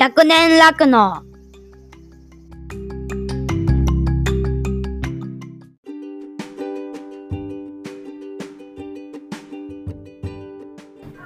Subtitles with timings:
[0.00, 1.22] 100年楽の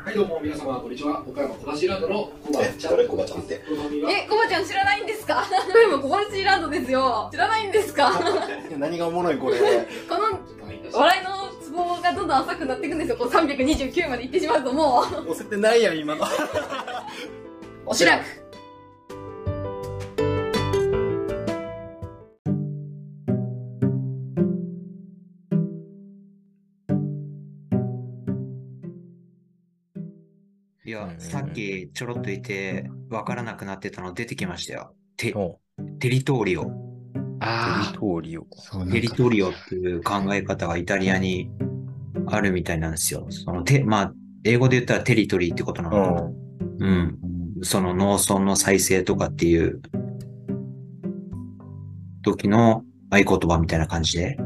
[0.04, 1.22] はい、どうも皆様、こんにちは。
[1.24, 2.96] 岡山小橋ランドのコバちゃん。
[2.96, 3.06] 誰？
[3.06, 5.44] コバちゃんってえ、コバちゃん知らないんですか？
[5.88, 7.28] 今小橋ランドですよ。
[7.30, 8.10] 知らないんですか？
[8.12, 8.24] こ
[8.76, 9.60] 何がおもろいこれ。
[9.62, 13.16] の笑いのツボがどんどん浅くなっていくんですよ。
[13.18, 16.24] こう329まで行ってしまうともう、押せてないやん、今の。
[17.86, 18.24] おしらく。
[31.18, 34.94] さっきちょろっといて、わからなくなってたの出てきましたよ。
[35.16, 35.58] テお
[35.98, 36.64] テリトーリオ。
[36.64, 36.70] テ
[37.40, 38.46] あリトーリオ。
[38.72, 41.50] あ、テリトリオっていう考え方がイタリアに
[42.26, 43.26] あるみたいなんですよ。
[43.30, 44.12] そのて、まあ、
[44.44, 46.22] 英語で言ったらテリトリーってことなうのかな。
[46.22, 46.34] ん。
[46.78, 47.18] うん。
[47.62, 49.80] その農村の再生とかっていう
[52.22, 54.43] 時の合言葉みたいな感じで、えー、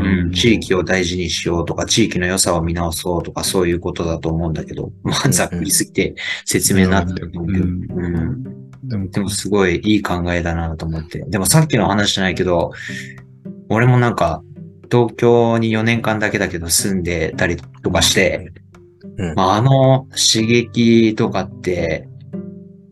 [0.00, 8.88] うん、地域を大事にしようとか、地域の良さを見直そうとか、そういうことだと思うんだけど、まあ、ざっくりすぎて説明になってると思うけど、うんうん。
[8.88, 11.24] でも、でもすごいいい考えだなと思って。
[11.28, 12.72] でもさっきの話じゃないけど、
[13.68, 14.42] 俺もなんか、
[14.90, 18.52] 東京に4年間だけだけど住んでたりとかして、
[19.18, 22.08] うんまあ、あの刺激とかって、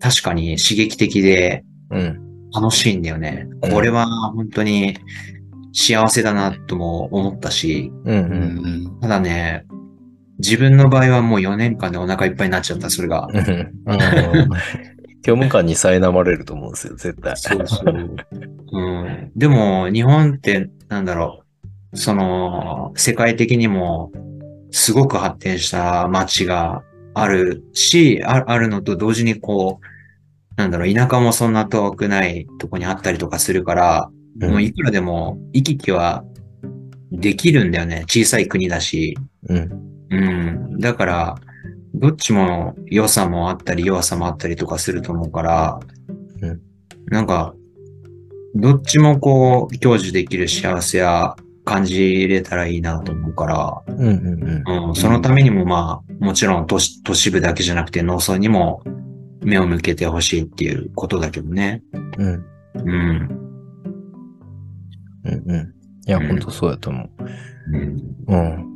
[0.00, 2.24] 確かに刺激的でうん。
[2.54, 3.48] 楽しいんだよね。
[3.62, 4.96] うんこれは本当に
[5.74, 8.16] 幸せだなとも思ったし、うん。
[8.16, 8.20] う。
[8.20, 9.00] うんん。
[9.00, 9.66] ただね、
[10.38, 13.28] 自分の場合はもう4年間でお腹いっぱいになっちゃった、それが。
[13.32, 13.72] うん。
[15.24, 17.36] 虚無感に苛まれると思うんですよ、絶対。
[17.36, 18.16] そうそう。
[18.72, 19.32] うん。
[19.34, 21.42] でも、日本って、なんだろ
[21.92, 21.96] う。
[21.96, 24.12] その、世界的にも、
[24.70, 26.82] すごく発展した街が
[27.14, 29.86] あるし、ああるのと同時にこう、
[30.56, 36.24] なんだろう、田舎もそんな遠くないとこにあったりとかするから、うんもういくらでも行き来は
[37.12, 38.04] できるんだよね。
[38.08, 39.16] 小さい国だし。
[39.48, 39.70] うん。
[40.10, 40.78] うん。
[40.78, 41.34] だから、
[41.94, 45.80] どっちも良さもあったり弱さもあったりとかすると思うから、
[46.42, 46.60] うん
[47.06, 47.54] なんか、
[48.54, 54.06] どっちもこう、享受できる幸せや感じれたらいいなと思うから、うん。
[54.06, 54.88] うん。
[54.88, 58.82] うん、そのためにもまあ、もちろん都市都市部だけじゃなくて農村にも
[59.42, 61.82] 目を向けてほしいっていうことだけどね。
[62.18, 62.44] うん。
[62.74, 63.53] うん。
[66.06, 67.08] いや、うんほんとそうやと思
[67.68, 67.78] うん。
[67.78, 68.00] う。
[68.28, 68.74] うん。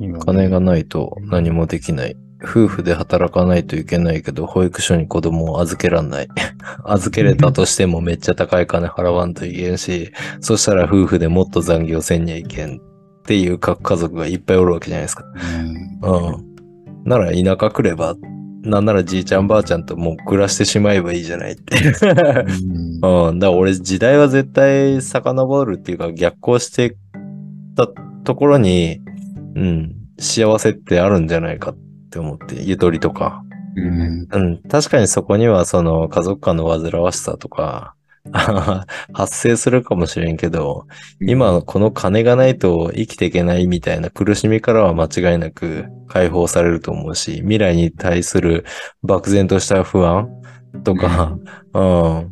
[0.00, 2.16] 今金がないと何もできない。
[2.42, 6.28] 夫婦で働かないといけないけど、保育所に子供を預けらんない。
[6.84, 10.10] 預けれたとしてもめっちゃ高い金払わんといけんし、
[10.40, 15.24] そしたら夫婦でもっと残業せんにはいけんっていう各家族がいっぱいおるわけじゃないですか。
[16.02, 16.50] うんうん。
[17.04, 18.16] なら田舎来れば、
[18.62, 21.76] なんならじいちゃんばあちゃんともう暮らしてしまえばいいじゃないって。
[23.02, 23.38] うんうん。
[23.38, 26.96] だから俺時代は絶対遡るっていうか逆行して
[27.76, 27.88] た
[28.24, 29.00] ところに、
[29.54, 31.76] うん、幸せってあるんじゃないかっ
[32.10, 33.42] て思って、ゆとりとか。
[33.76, 37.94] うんうん、確かにそこにはその家族間の煩わしさとか、
[39.12, 40.86] 発生するかもしれんけど、
[41.20, 48.64] 今この金がないと生きていけないみたいな苦しみからは間違いなく解放されると思うし、未来に対する
[49.02, 50.28] 漠然とした不安
[50.84, 51.38] とか、
[51.72, 52.26] うん、っ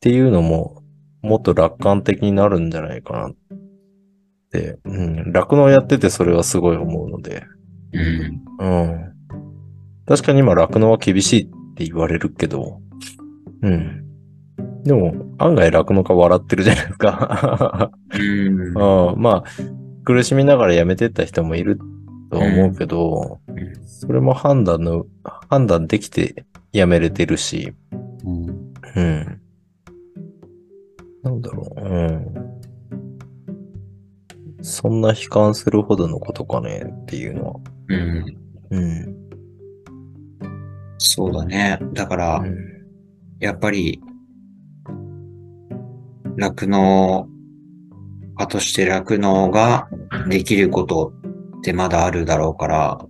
[0.00, 0.82] ていうのも
[1.22, 3.34] もっと楽観的になるんじゃないかなっ
[4.50, 7.44] て、うん、酪農やっててそれはすごい思うので、
[7.92, 8.42] うん。
[8.58, 9.12] うん。
[10.06, 12.80] 確かに今酪農は厳しいって言われるけど、
[13.62, 14.01] うん。
[14.84, 17.90] でも、案外酪農家笑ってるじゃないですか。
[18.14, 18.60] うん。
[19.12, 19.44] うん、まあ、
[20.04, 21.78] 苦しみながら辞めてった人もいる
[22.30, 25.06] とは思うけど、うんそれも判断の、
[25.48, 27.72] 判断できて辞めれてるし、
[28.24, 29.40] うんうん。
[31.22, 32.34] なんだろう、うん。
[34.60, 37.60] そんな悲観するほどのことかねっていうのは。
[37.88, 38.36] うん。
[38.70, 39.16] うん。
[40.98, 41.78] そうだね。
[41.92, 42.72] だから、うん
[43.42, 44.00] やっぱり、
[46.36, 47.28] 酪農
[48.36, 49.88] 家として酪農が
[50.28, 51.12] できること
[51.58, 53.06] ってまだあるだろうから。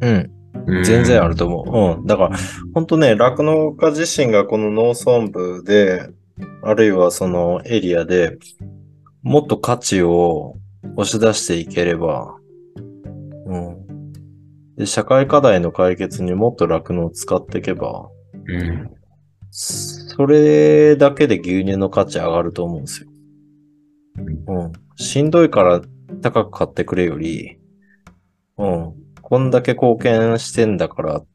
[0.00, 0.30] うん。
[0.66, 2.00] うん全然あると思う。
[2.00, 2.06] うん。
[2.06, 2.38] だから、
[2.74, 6.10] 本当ね、酪農家自身がこの農村部で、
[6.62, 8.38] あるいはそのエリアで
[9.22, 10.56] もっと価値を
[10.96, 12.36] 押し出していければ、
[13.46, 14.12] うん。
[14.76, 18.08] で、社会課題の解決にもっと酪農を使っていけば、
[18.46, 18.90] うん。
[20.18, 23.10] それだけで牛乳の価値上がると思うんですよ。
[24.48, 24.72] うん。
[24.96, 25.80] しんどいから
[26.22, 27.60] 高く買ってくれより、
[28.56, 28.94] うん。
[29.22, 31.26] こんだけ貢献してんだから、っ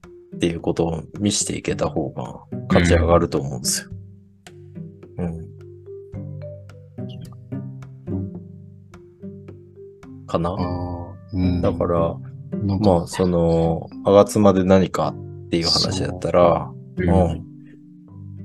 [0.42, 3.90] ていうことを見せていけた方が価値上がると思うんですよ。
[5.20, 5.48] うん。
[10.28, 10.58] かな？
[11.32, 11.62] うん。
[11.62, 12.18] だから、
[12.80, 15.16] まあ、その、あがつまで何か
[15.46, 17.02] っていう話だったら、う。
[17.02, 17.53] うんん。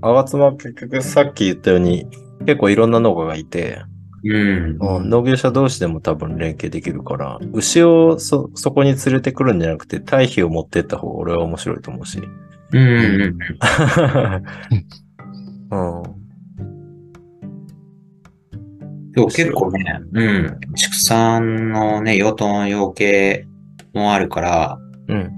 [0.02, 2.06] あがつま結局さっき言ったように、
[2.40, 3.82] 結構いろんな農家がいて、
[4.24, 4.78] うん。
[4.80, 12.20] うん、農業者同士でも多分連携できるから、牛をそ、そこに連れてくるんじゃなくて、堆肥を持ってった方が俺は面白いと思うし。
[12.72, 12.80] うん。
[12.80, 13.38] うん。
[15.70, 16.02] うん。
[19.16, 20.60] そう、結構ね、うん。
[20.74, 23.46] 畜産のね、養豚養鶏
[23.94, 24.78] もあるから、
[25.08, 25.32] うん。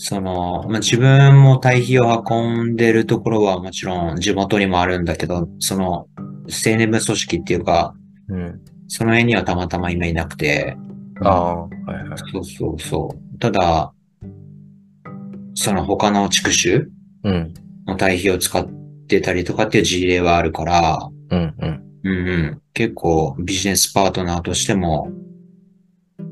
[0.00, 6.06] その、まあ、自分も堆肥を運んでるところはもちろん地元にもあるんだけど、その、
[6.46, 7.94] 青年部組織っていうか、
[8.28, 8.60] うん。
[8.86, 10.76] その辺にはたまたま今いなくて、
[11.20, 12.18] ああ、はいはい。
[12.32, 13.38] そうそうそう。
[13.38, 13.92] ただ、
[15.54, 16.86] その他の地区種
[17.24, 17.54] うん。
[17.88, 18.68] の堆肥を使っ
[19.08, 21.84] てたりとかっていう事例はあるから、うんうん。
[22.04, 25.10] うんうん、結構ビジネスパートナーとしても、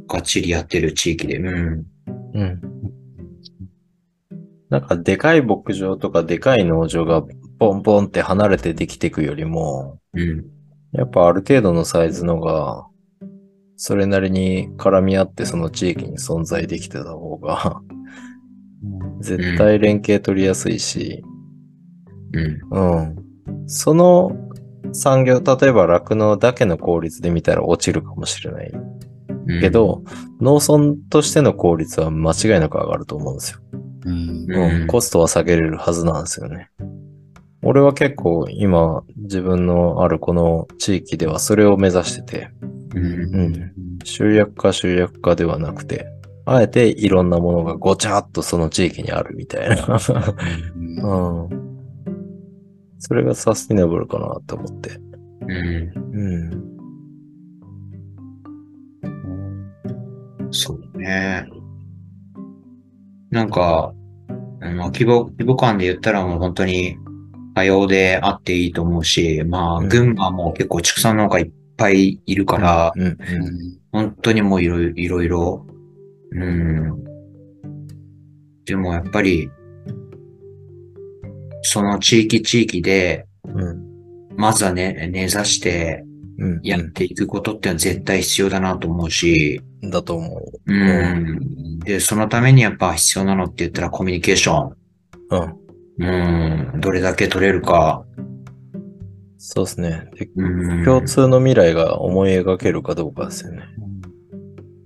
[0.07, 1.87] がっちりやってる地域で、うん。
[2.35, 2.76] うん。
[4.69, 7.23] なんかでかい牧場とかでかい農場が
[7.59, 10.45] ポンポンって離れてできていくよりも、うん。
[10.93, 12.87] やっぱある程度のサイズのが、
[13.77, 17.81] それなりに絡み合ってその地域に存在できてた方が、
[19.21, 21.23] 絶対連携取りやすいし、
[22.71, 22.97] うん。
[22.97, 23.69] うん。
[23.69, 24.33] その
[24.93, 28.73] 産業、例えば酪農だけの効率で見たら落ちるかもしれない
[29.47, 29.61] うん。
[29.61, 30.03] け、ど、
[30.41, 33.61] 農村としての効率は間違いなく上がると思うんですよ。
[34.07, 34.87] うん。
[34.87, 36.71] コストは下げれるはずなんですよね。
[37.63, 42.51] 俺は結構今自分のあるこの地域ではそれを目指してて、
[42.95, 43.05] うん。
[43.35, 43.73] うん。
[44.05, 46.07] 集約化集約化ではなくて、
[46.45, 49.99] あえていろんなものがごちゃっとその地域にあるみたいな。
[50.77, 51.67] うん うん。
[52.99, 55.01] それがサスティナブルかなと思って。
[55.43, 55.93] うん。
[56.15, 56.47] う
[60.49, 60.51] ん。
[60.53, 61.49] そうね。
[63.37, 63.93] なんか、
[64.61, 66.97] 規模、規模感で言ったらもう本当に
[67.55, 73.07] 多様であっていいと思うし、まあ、うん群馬も結構畜産農家いっぱいいるから、うん。
[73.07, 73.17] うん。
[73.93, 75.67] 本当にもういろいろ、いろいろ、
[76.33, 77.05] うん。
[78.65, 79.51] でもやっぱり、
[81.61, 84.37] その地域地域で、うん。
[84.37, 86.07] まずはね、根ざして
[86.39, 86.61] うん。
[86.63, 89.91] やっていくことってのは絶対必要だなと思うし、うん。
[89.91, 91.76] だと思うん。
[91.87, 94.71] で、そのためにやっぱ必要なのって言ったらコミュニケーション。
[94.71, 94.77] う。
[95.31, 96.75] うん。
[96.75, 96.81] うん。
[96.81, 98.05] どれだけ取れるか。
[99.39, 100.09] そうですね。
[100.19, 100.85] でうん。
[100.85, 103.63] 共通の未来が思い描けるかどうかですよね。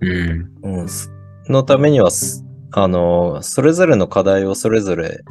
[0.01, 0.79] うん。
[0.79, 0.87] うん。
[0.87, 1.11] す
[1.49, 5.21] のためにはす、あの、それぞれの課題をそれぞれ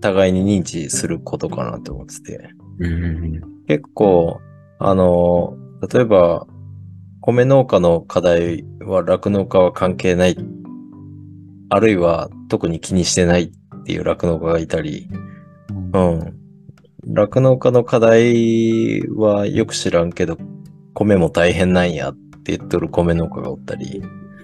[0.00, 2.50] 互いに認知することかなって思ってて。
[2.80, 3.40] うん。
[3.66, 4.40] 結構、
[4.78, 5.56] あの、
[5.92, 6.46] 例えば、
[7.20, 10.36] 米農家の課題は酪農家は関係ない。
[11.70, 13.50] あるいは特に気にしてないっ
[13.84, 15.08] ていう酪農家がいたり、
[15.92, 16.34] うん。
[17.06, 20.38] 酪農家の課題はよく知らんけど、
[20.94, 24.02] 米も大変なんやって言っとる米農家がおったり、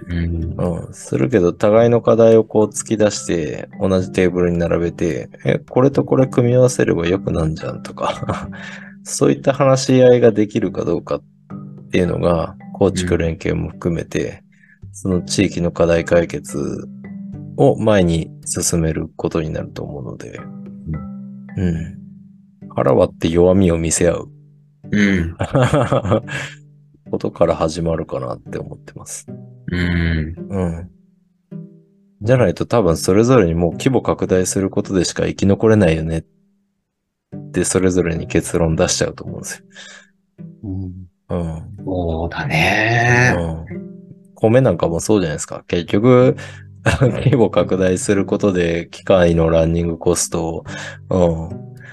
[0.08, 0.54] うん。
[0.58, 0.94] うん。
[0.94, 8.50] するけど、互いの課題をこう突き出して、同じテーブルに並べて、え、これとこれ組み合わせればよくなんじゃんとか、
[9.02, 11.22] そういった話し合いができるかどうかっ
[11.90, 14.42] ていうのが、構築連携も含めて、
[14.92, 16.88] その地域の課題解決
[17.56, 20.40] を前に進めることになると思うので、
[21.56, 21.98] うん。
[22.74, 24.30] 腹割って弱みを見せ合う
[24.90, 25.36] うん。
[27.10, 29.26] ことから始まるかなって思ってます。
[29.70, 30.34] うん。
[30.50, 30.90] うん。
[32.22, 36.24] じゃないと多分それぞれにもう規模拡大することでしか生き残れないよねっ
[37.52, 39.64] てそれぞれに結論出しちゃうと思うんです
[40.62, 40.88] うんよ。
[41.30, 41.84] うん。
[41.84, 43.34] そうだね。
[43.36, 43.84] うん。
[44.34, 45.64] 米なんかもそうじゃないですか。
[45.66, 46.36] 結局、
[47.00, 50.64] 規模拡大することで機械のランニングコスト
[51.10, 51.48] を、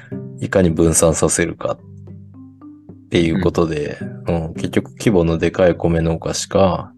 [0.10, 6.94] うん、いかに分散させるかっていうことで、うん、結局規模のでかい米農家しか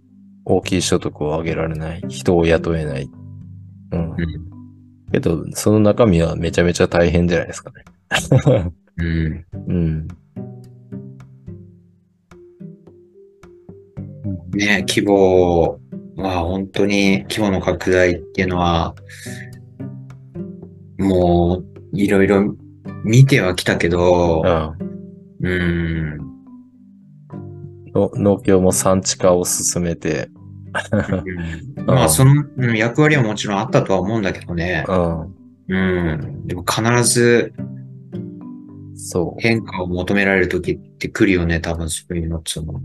[0.45, 2.03] 大きい所得を上げられない。
[2.09, 3.09] 人を雇えない。
[3.91, 4.12] うん。
[4.12, 4.53] うん
[5.13, 8.71] けど、その中身はめちゃめちゃ大変じゃないですかね。
[8.97, 9.45] うん。
[9.67, 10.07] うん。
[14.53, 15.79] ね、規模
[16.17, 18.96] は本当に規模の拡大っていうのは、
[20.98, 22.55] もういろいろ
[23.03, 24.93] 見てはきたけどう、ん。
[25.46, 26.17] うん、
[27.93, 30.29] の農協も産地化を進めて、
[31.77, 34.86] うん まあ、そのうん役割はもちろんあったとは思うんだけどね。
[34.88, 35.22] うん。
[35.67, 35.77] う
[36.17, 36.48] ん。
[36.48, 37.53] でも必ず
[38.96, 39.41] そう。
[39.41, 42.82] 変化を求められる時って来るよね、多分そういうのっつうの。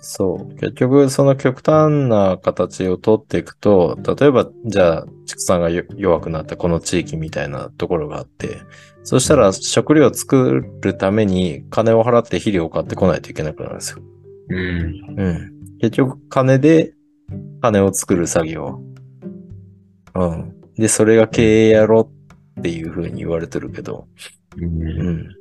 [0.00, 0.54] そう。
[0.56, 8.60] 結局、その極端な形を取っていくと、例えば、じゃあ、畜産がよ弱くなったこの地域みたいなところがあって、
[9.02, 14.02] そしたら食料を作るために金を払って肥料を買ってこないといけなくなるんですよ。
[14.50, 14.58] うん。
[15.16, 15.52] うん。
[15.80, 16.94] 結局、金で
[17.60, 18.80] 金を作る作業。
[20.14, 20.54] うん。
[20.76, 22.08] で、それが経営やろ
[22.58, 24.06] っていう風に言われてるけど、
[24.56, 25.37] うんうん。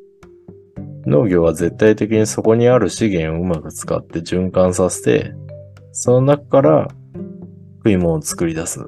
[1.07, 5.33] 農業は絶対的にそこにある資源をうまく使って循環させて、
[5.93, 6.87] その中から
[7.77, 8.81] 食い物を作り出す。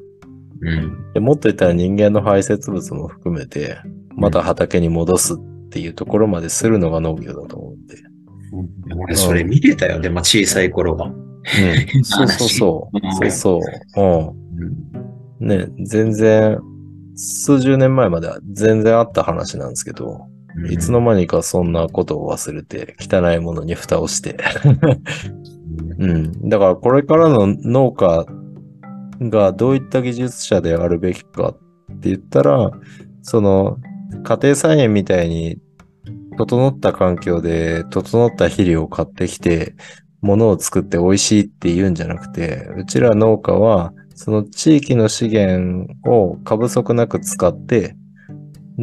[0.62, 1.14] うん。
[1.14, 3.78] でもっと言ったら人間の排泄物も含めて、
[4.18, 5.38] また畑に戻すっ
[5.70, 7.96] ていうところまでするのが農業だと思うんで。
[8.98, 11.08] 俺、それ見てたよ、でも小さい頃は。
[11.08, 11.16] うん。
[12.04, 12.98] そうそうそう。
[13.02, 13.62] うんそうそ
[13.96, 14.02] う。
[15.40, 15.48] うん。
[15.48, 16.60] ね、全然、
[17.16, 20.28] 数十年前までは全然あった話なんですけど、
[20.70, 24.38] いつの間にかそんなことを忘れて、汚いものに蓋をして。
[26.00, 26.50] うん。
[26.50, 28.26] だからこれからの農家
[29.22, 31.54] がどういった技術者であるべきかっ
[32.00, 32.72] て言ったら、
[33.22, 33.78] その
[34.24, 35.60] 家庭菜園みたいに
[36.38, 39.76] 整った環境で整った肥料を買ってきて、
[40.22, 47.96] 物を作って美味しいって言うんじゃなくて、うちら農家はその地域の資源を過不足なく使って、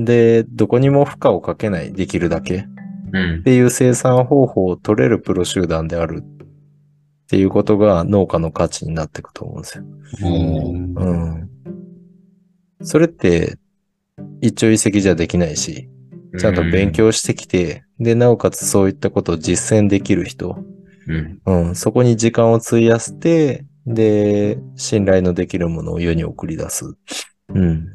[0.04, 2.66] で、どこにも負荷をかけない、できるだけ。
[3.12, 3.42] うんっ。
[3.42, 9.84] ていう生産方法を取れるプロ集団であるっていうことが農家の価値になっていくと思うんですよ。
[10.22, 11.50] うんうん。
[12.82, 13.58] それって
[14.40, 15.88] 一朝一夕じゃできないし、
[16.38, 20.58] ちゃんと勉強してきて、で、なおかつそういったことを実践できる人、
[21.08, 21.68] うん。
[21.68, 26.84] うん、そこに時間を費やして、で、信頼のできるものを世に送り出す。
[27.54, 27.88] うん。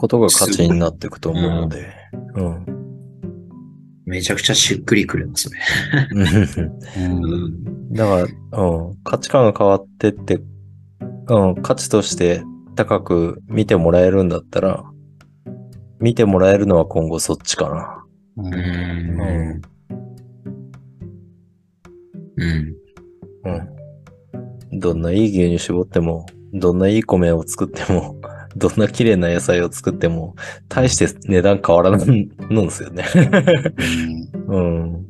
[0.00, 1.92] ことが価値になっていくと思うので。
[2.34, 2.66] うん。
[4.06, 5.60] めちゃくちゃしっくりくるな、それ。
[6.96, 7.36] うんう
[7.90, 7.92] ん。
[7.92, 10.40] だから、うん、価値観が変わってって、
[11.28, 12.42] うん、価値として
[12.76, 14.84] 高く見てもらえるんだったら、
[15.98, 18.04] 見てもらえるのは今後そっちかな。
[18.38, 19.60] うんうん。
[22.36, 22.74] うん。
[24.72, 24.80] うん。
[24.80, 28.18] どんないい牛乳絞っても、どんないい米を作っても、
[28.56, 30.34] どんな綺麗な野菜を作っても、
[30.68, 33.04] 大して値段変わらないのですよね。
[34.48, 35.06] うん。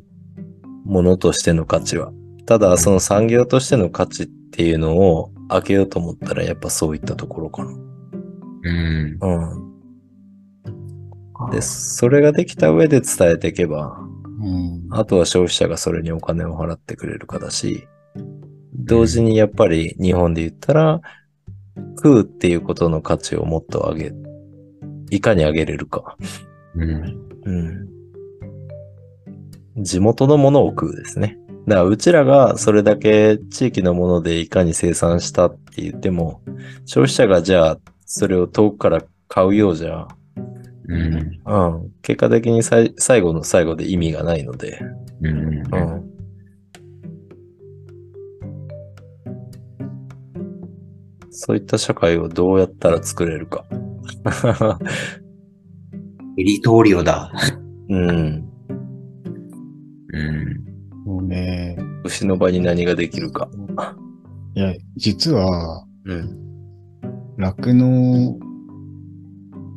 [0.85, 2.11] ものとしての価値は。
[2.45, 7.71] ただ、その産業としての価値っていうのを開けようと思ったら、やっぱそういったところかな。
[7.71, 9.17] うん。
[9.21, 9.27] う
[11.47, 11.51] ん。
[11.51, 13.97] で、それができた上で伝えていけば、
[14.43, 17.87] うんあとは消費者がそれにお金を払ってくれるかだし、
[18.73, 21.01] 同時にやっぱり日本で言ったら、
[21.97, 24.13] 食うっていうことの価値をもっと上げ、
[25.09, 26.17] いかに上げれるか。
[26.75, 27.29] うん。
[27.45, 27.51] う
[29.79, 29.83] ん。
[29.83, 31.37] 地元のものを食うですね。
[31.67, 36.41] だからうちらがそれだけ地域のものでいかに生産したって言っても、
[36.85, 40.07] 消費者がじゃあそれを遠くから買うようじゃ、
[40.87, 41.41] うん。
[41.45, 44.79] うん、結果的に最後の最後で意味がないので、
[45.21, 45.29] うん。
[45.29, 46.10] うん。
[51.43, 53.65] そういった社会をどうやったら作れるか。
[56.37, 57.31] エリトーリオだ。
[57.89, 58.47] うん。
[60.13, 60.63] うん。
[61.03, 63.49] もうね、牛の場に何ができるか。
[64.53, 66.37] いや、実は、うん。
[67.37, 68.37] 酪農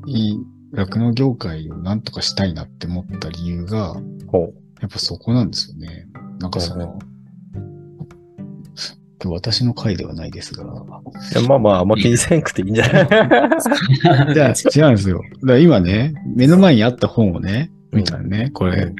[0.06, 0.36] い
[0.72, 3.94] 酪農業界をなんとかしたいなって思った理由が、
[4.26, 4.54] ほう。
[4.82, 6.06] やっぱそこなんですよね。
[6.40, 7.13] なんかその、今日
[9.24, 10.66] 私の回ではないですが、い
[11.42, 14.34] やまあまあ、あんま気にせんくていいんじゃない？
[14.34, 15.22] じゃあ違うんですよ。
[15.40, 18.92] だから今ね、目の前にあった本をね、見たらね、これ、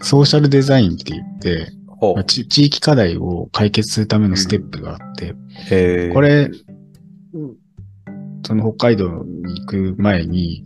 [0.00, 5.36] ソーシャルデザインって言って、ほまあち地域課題を解決するためのステップがあって、う。
[5.70, 6.12] へえ。
[6.12, 6.50] こ、れ、
[8.46, 10.64] その北海道に行く前に、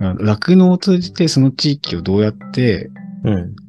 [0.00, 2.97] あ酪農を通じてその地域をどうやってうん。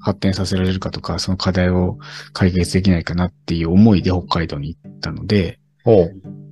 [0.01, 1.97] 発展させられるかとか、その課題を
[2.33, 5.59] 解決できないかなっていう思いで北海道に行ったので、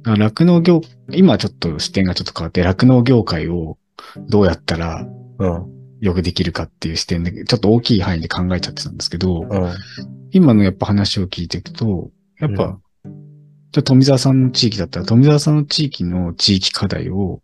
[0.04, 3.78] 酪農業、今ちょっと視点がちょっと変わって、酪農業界を
[4.30, 5.08] どうやったら
[5.40, 5.78] うん。
[6.00, 9.74] よくできるかっていう視点で、ちょっと大きい範囲で考えちゃってたんですけど、うん。
[10.32, 12.78] 今のやっぱ話を聞いていくと、やっぱ、うん
[13.74, 17.42] じゃあ富澤さんの地域だったら、富澤さんの地域の地域課題を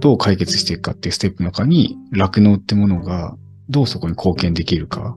[0.00, 3.36] どう解決していくかっていうステップの中に、酪農ってものが
[3.68, 5.16] どうそこに貢献できるか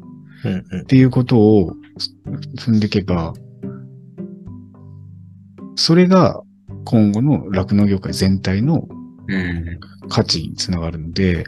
[0.81, 1.73] っていうことを
[2.59, 3.33] 踏んでいけば、
[5.75, 6.41] それが
[6.85, 8.87] 今後の酪農業界全体の
[9.27, 9.79] うん。
[10.07, 11.45] 価値につながるので、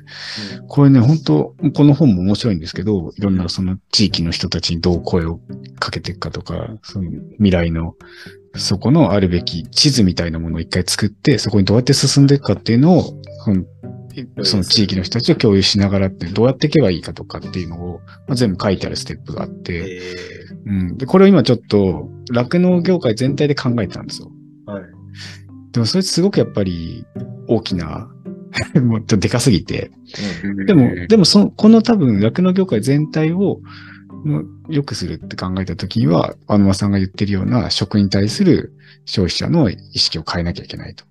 [0.67, 5.39] これね、本当この本も面白いんですけど、いろんなその地域の人たちにどう声を
[5.79, 7.95] かけていくかとか、その未来の、
[8.55, 13.21] そこのあるべき地図みたいなものを一回作って、そこにどうやって進んでいくかっていうのを、
[14.43, 19.99] その地域の人たちと共有しながらって、どうやっていけばいいかとかっていうのを、まあ、全部書いてあるステップがあって、
[20.65, 20.97] うん。
[20.97, 24.31] で、これを今ちょっと、酪農業界全体で考えてたんですよ。
[24.65, 24.83] はい。
[25.71, 27.05] でもそれすごくやっぱり
[27.47, 28.09] 大きな、
[28.81, 29.91] もっとでかすぎて。
[30.65, 33.61] でも、うんでもその、この多分酪農業界全体を
[34.69, 38.73] 良くするって考えたときには、あのまさんが言ってるような食に対する
[39.05, 41.05] 消費者の意識を変えなきゃいけないと。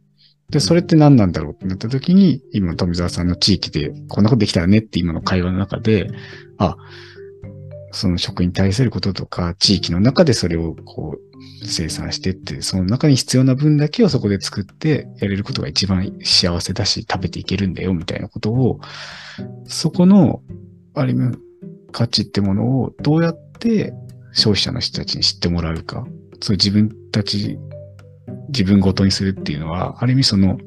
[0.51, 6.09] で、それって何なんだろうってなったときに、今富澤さんの地域でこんなことできたらねって今の会話の中で、
[6.59, 6.77] あ、
[7.93, 18.81] その食に対することとか、地域の中でそれをこう生産してって、その中に必要な分だけをそこで作ってやれることが一番幸せだし、食べていけるんだよみたいなことを、
[19.65, 20.43] そこの、
[20.95, 21.39] ある意味、
[21.93, 23.95] 価値ってものをどうやって
[24.33, 26.07] 消費者の人たちに知ってもらうか、
[26.41, 27.59] そう自分たち、
[28.57, 30.59] 自分ごとにするっていうのは、ある意味その、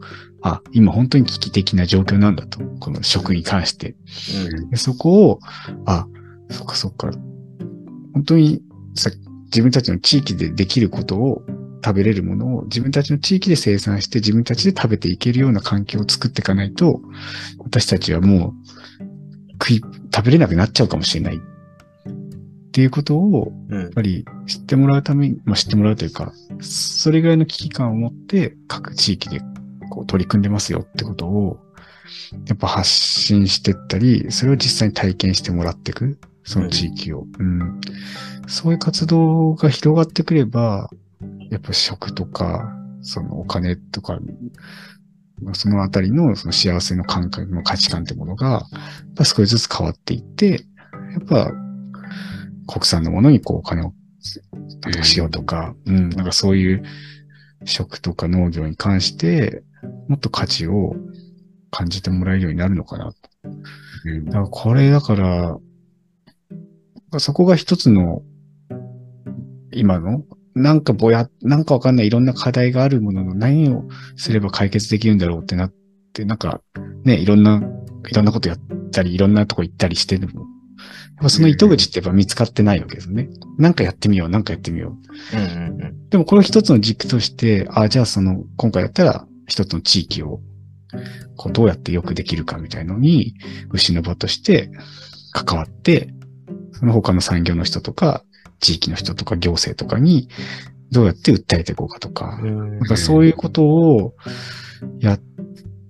[0.42, 2.60] あ、今本当に危機的な状況なんだと。
[2.80, 3.96] この食に関して。
[4.70, 5.40] でそこを、
[5.86, 6.08] あ、
[6.50, 7.12] そっかそっか。
[8.14, 8.62] 本当に
[8.96, 9.12] さ
[9.46, 11.42] 自分たちの地域でできることを
[11.84, 17.02] 食べれるものを自分たちの地域で生産して自分たちで食べていけるような環境を作っていかないと、
[17.60, 18.54] 私たちはもう
[19.62, 19.82] 食い、
[20.14, 21.38] 食べれなくなっちゃうかもしれない。
[21.38, 21.40] っ
[22.72, 29.42] ていうことを、うんやっぱり知ってもらうために、まあ、知ってもらうというか、それぐらいの危機感を持って各地域で
[29.90, 31.60] こう取り組んでますよってことを、
[32.48, 37.26] やっぱ発信してったり、それを実際に体験してもらっていく、その地域を。
[37.40, 37.80] うん。
[38.48, 40.90] そういう活動が広がってくれば、
[41.50, 44.20] やっぱ食とか、そのお金とか、
[45.54, 50.66] そのあたりのその幸せの感覚の価値観ってものが、やっぱ少しずつ変わっていって、
[51.14, 51.52] やっぱ
[52.70, 53.94] 国産のものにこうお金を
[55.02, 56.84] しようとか、うん、なんかそういう
[57.66, 59.64] 食とか農業に関して、
[60.08, 60.96] もっと価値を
[61.72, 63.14] 感じてもらえるようになるのかな。
[64.06, 65.58] うんだからこれだから、
[67.20, 68.22] そこが一つの、
[69.72, 75.74] 今の、なんかぼや、なんかわかんないいろんな課題があるものの何をすれば解決できるんだろうってなっ
[76.14, 76.62] て、なんか
[77.04, 77.64] ね、いろんな、
[78.10, 78.60] いろんなことやっ
[78.92, 80.59] たり、いろんなとこ行ったりしてるのも、
[81.16, 83.30] やっぱその糸口ってやっぱ見つかってないわけですね。
[83.58, 84.98] なんかやってみよう、なんかやってみよ
[85.34, 85.38] う。
[85.38, 90.42] うんうんでもこれを一つの軸として、あじゃあその、今回やったら一つの地域を、
[91.38, 93.36] こうどうやってよくできるかみたいのに、
[93.70, 94.72] 牛の場として
[95.34, 96.14] 関わって、
[96.74, 98.24] その他の産業の人とか、
[98.60, 100.30] 地域の人とか行政とかに、
[100.92, 102.80] どうやって訴えていこうかとか、うん。
[102.80, 104.16] なんかそういうことを
[105.00, 105.22] やっ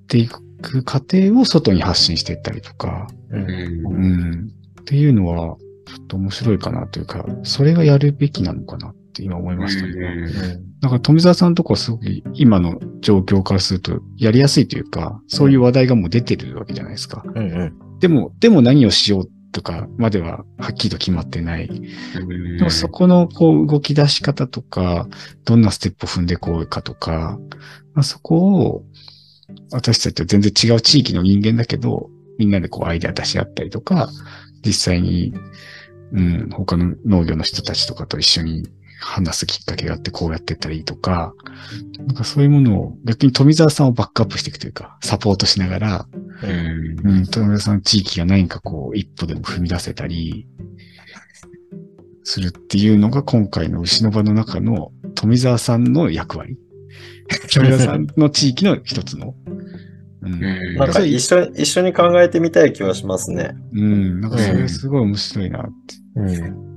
[0.07, 3.41] ていく過程を外に発信していったりとか、うん。
[3.41, 4.51] うん、
[4.89, 9.91] っていうのは、ちょっと面白いかなというか、それがやるべきなのかなって今思いましたね。
[9.93, 17.21] うんなんか富澤さんとかはすごく今の状況からするとやりやすいというか、そういう話題がもう出てるわけじゃないですか。
[17.23, 21.67] うんうんでも、でも何をしようとかまでははっきりと決まってない。
[21.67, 25.07] でもそこのこう動き出し方とか、
[25.43, 27.37] どんなステップを踏んでいこうかとか、
[27.93, 28.85] まあ、そこを
[29.71, 34.09] 私たちは全然違う地域の人間だけど、みんなでこうアイデア出し合ったりとか、
[34.65, 35.33] 実際に、
[36.11, 38.67] うん、他の農業の人たちとかと一緒に
[38.99, 41.33] 話すきっかけがあってこうやっていったらいいとか、
[41.97, 46.05] なんかそういうものを逆に富澤さんをバックアップしていくというか、サポートしながら、
[46.43, 50.47] うんうん、富澤さんの地域が何かこう一歩でも踏み出せたり、
[52.29, 56.57] するっていうのが今回の牛の場の中の富澤さんの役割。
[57.51, 59.35] 富澤さんの地域の一つの。
[60.21, 60.33] うん。
[60.33, 63.55] うんなんか一緒に、一緒に考えてみたい気はしますね。
[63.73, 64.21] うん。
[64.21, 65.71] なんかそれすごい面白いなって。
[66.15, 66.69] うん。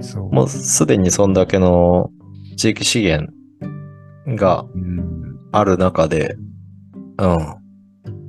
[0.00, 0.32] そう。
[0.32, 2.10] もうすでにそんだけの
[2.56, 3.32] 地域資源
[4.36, 5.38] がうん。
[5.52, 6.36] ある中で、
[7.18, 7.62] うん。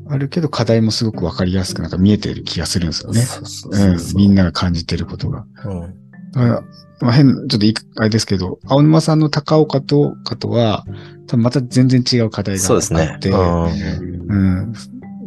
[0.10, 3.21] あるけど課題もすごくわかりやすくなんか見えてる気がするんですよね。
[3.21, 4.12] そうそううんそうそ。
[4.15, 5.45] うみんなが感じてることが。
[5.65, 6.02] うん。
[6.34, 6.63] だから、
[7.02, 10.86] まあ、変、ちょっとあれですけど、青沼さんの高岡とかとは、
[11.28, 13.12] 多分また全然違う課題がそうですね。
[13.13, 14.32] あって、うん。
[14.32, 14.74] うん。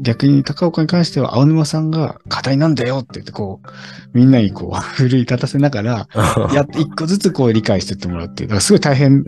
[0.00, 3.68] 逆に高岡に関しては、青沼さんが課題なんだよって言って、こう、
[4.12, 6.08] みんなにこう、 奮い立たせながら、
[6.52, 9.24] やって、一個ずつこう理解してってもらって、だからすごい大変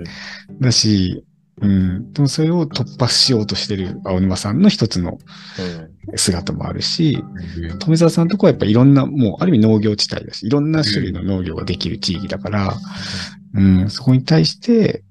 [0.60, 1.24] だし、
[1.60, 2.12] うん。
[2.12, 5.18] でもそれを突破しようとしてる青沼さんの一つの
[6.16, 7.22] 姿もあるし、
[7.78, 12.74] 富澤さんのとこはやっぱいろんな、もうある意味農業地帯だし、いろんな種類の農業ができる地域だから、
[13.54, 15.02] うん、そこに対して、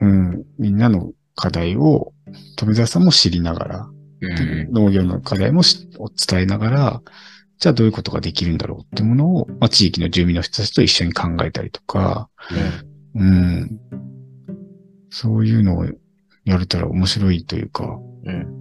[0.00, 2.12] うん、みんなの課題を
[2.56, 3.88] 富澤さんも知りながら、
[4.20, 4.72] うん。
[4.72, 7.02] 農業の課題も伝えながら、
[7.58, 12.28] じゃあどういうことができるんだろうってものを、まあ、地域の住民の人たちと一緒に考えたりとか、
[13.14, 13.80] うん、
[15.10, 15.86] そういうのを
[16.44, 18.58] やれたら面白いというか、うん。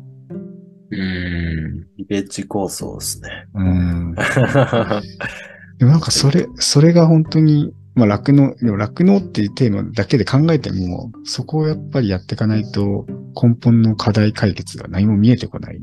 [0.90, 1.88] うん。
[1.98, 3.30] イベッジ構想ですね。
[3.54, 4.16] うん、
[5.78, 13.06] でもなんかそれ、それが本当に、まあ酪農、でも酪農っていうテーマだけで考えても、そこをやっぱりやっていかないと
[13.42, 15.82] 根本の課題解決が何も見えてこない。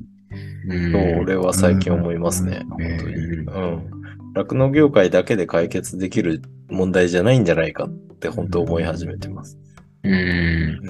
[1.20, 2.62] 俺は最近思いますね。
[2.62, 3.14] うん本当に。
[3.14, 9.56] うん業界だけで解決できる問題じゃないんじゃないかって本当思い始めてます。
[9.56, 9.73] うん。
[10.04, 10.80] うん。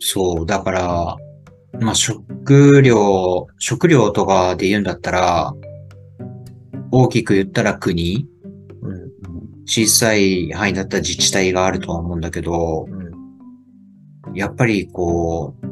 [0.00, 1.16] そう、だから、
[1.80, 5.54] まあ、食料、食料とかで言うんだったら、
[6.90, 8.26] 大きく言ったら国、
[8.82, 9.10] うん。
[9.64, 14.34] 小さい範囲だったら自治体があるとは思うんだけど、うん。
[14.34, 15.66] やっぱりこう、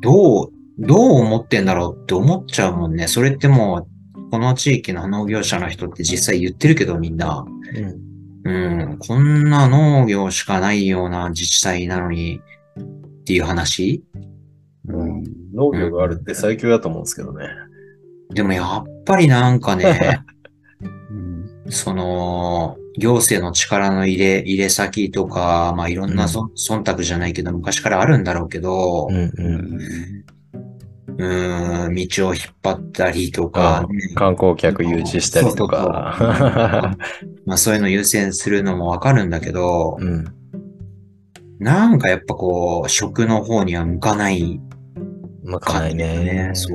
[0.00, 3.08] どう、どう思ってんだろうって思っちゃうもんね。
[3.08, 8.11] それってもう、この地域の農業者の人って実際言ってるけどみんな、うん、
[8.98, 12.40] こんな農業しかないような自治体なのに
[12.80, 14.04] っていう話？
[14.88, 15.22] うん。
[15.54, 17.46] 農業があるって最強だと思うんですけどね。
[18.30, 20.24] でもやっぱりなんかね、
[21.10, 21.70] うん。
[21.70, 30.24] その、行政の力の入れ、入れ先とか、まあいろんなそ、忖度じゃないけど、昔からあるんだろうけど、うんううん。
[31.18, 36.96] うーん、道を引っ張ったりとか、ね観光客誘致したりとか。
[37.46, 40.24] まあそういうの優先するのもわかるんだけど、うん。
[41.58, 44.60] なんかやっぱこう、食の方には向かない
[45.44, 46.52] まかないね。
[46.54, 46.68] そ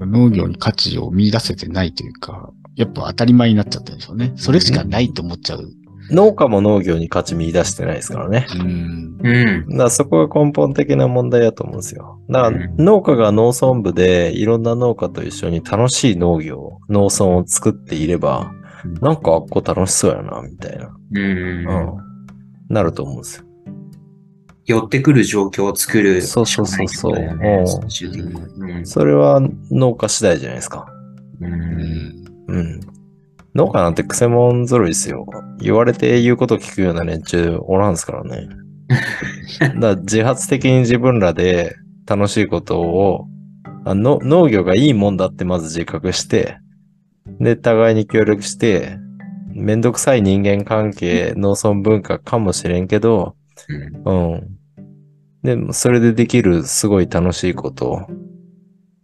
[0.00, 4.32] 農業に価値を見出せてないというか、やっぱ当たり前になっちゃってるんでしょうね。
[4.36, 5.70] それしかないと思っちゃう。
[6.10, 8.46] 農家も農業に価値見出してないですからね。
[8.54, 9.18] うん。
[9.22, 9.30] う。
[9.30, 9.68] うん。
[9.70, 12.20] だからそこが根本的な問題だと思うんですよ。
[12.28, 18.52] だからうん農家が農村部でいろんな農家と一緒に楽しい農業、農村を作っていれば
[18.84, 20.94] うん、なんかあっこ楽しそうやな、みたいな。
[21.12, 21.18] うん。
[21.18, 22.12] うん。
[22.68, 23.46] なると思うんですよ。
[24.64, 26.22] 寄ってくる状況を作る。
[26.22, 30.86] そうそうそうそうんそれは農家次第じゃないですか。
[31.40, 32.24] うん。
[32.46, 32.80] うん。
[33.54, 35.26] 農家なんてクセモン揃いですよ。
[35.58, 38.48] 言われて言うこと聞くような連中おらんすからね。
[39.80, 43.26] だ自発的に自分らで楽しいことを
[43.84, 46.58] あの農業がいいもんだってまず自覚して、
[47.40, 48.96] で、互いに協力して、
[49.54, 53.36] めんどくさい人間関係、農村文化かもしれんけど、
[54.04, 54.58] うんうん。
[55.42, 58.06] でも、それでできるすごい楽しいこと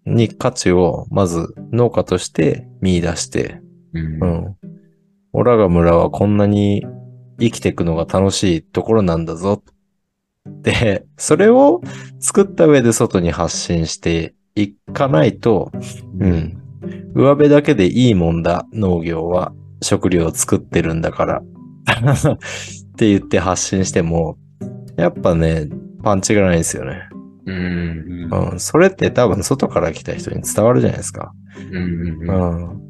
[0.06, 3.61] に価値をまず農家として見出して、
[3.94, 4.57] うんうん。
[5.33, 6.87] オラが村はこんなに
[7.40, 9.62] 生きていくのが楽しいところなんだぞ。
[10.62, 11.81] で、 それを
[12.18, 15.70] 作った上で外に発信していかないと、
[16.18, 16.59] うん。
[17.14, 19.53] 上辺だけでいいもんだ、農業は。
[19.81, 21.42] 食料を作ってるんだから。
[21.42, 22.38] っ
[22.96, 24.37] て言って発信しても、
[24.96, 25.68] やっぱね、
[26.03, 27.09] パンチがないんですよね。
[27.46, 28.29] うん。
[28.31, 28.61] うん。
[28.61, 31.33] それって多分外から来た人に伝わるじゃないですか。
[31.72, 31.83] うん。
[31.83, 32.88] ううん。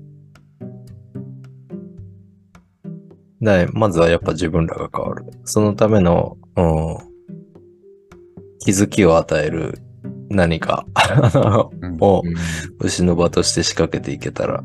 [3.40, 3.44] ん。
[3.44, 5.24] だまずはやっぱ自分らが変わる。
[5.44, 6.96] そのための、うん、
[8.61, 9.79] 気づきを与える
[10.29, 10.87] 何か
[12.01, 12.22] を
[12.81, 14.62] 牛の場として仕掛けていけたら。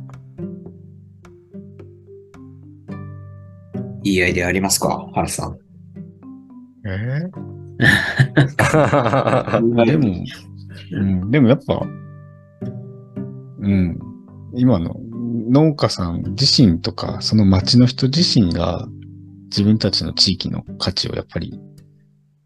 [4.06, 5.08] いいアイデアありますか？
[5.14, 5.58] ハルさん。
[6.86, 7.30] え？
[7.80, 10.14] ーでも、
[10.92, 11.82] うん、でもやっぱ、
[13.60, 13.98] うん、
[14.54, 14.96] 今の
[15.50, 18.88] 農家さん自身とか、その町の人自身が
[19.46, 21.60] 自分たちの地域の価値をやっぱり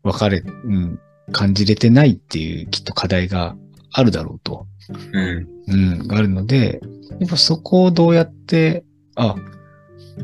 [0.03, 0.99] 分かれ、うん、
[1.31, 3.55] 感じれてないっていうきっと課題が
[3.91, 4.67] あるだろうと。
[5.13, 5.47] うん。
[5.67, 6.79] うん、があるので、
[7.19, 9.35] やっぱそこをどうやって、あ、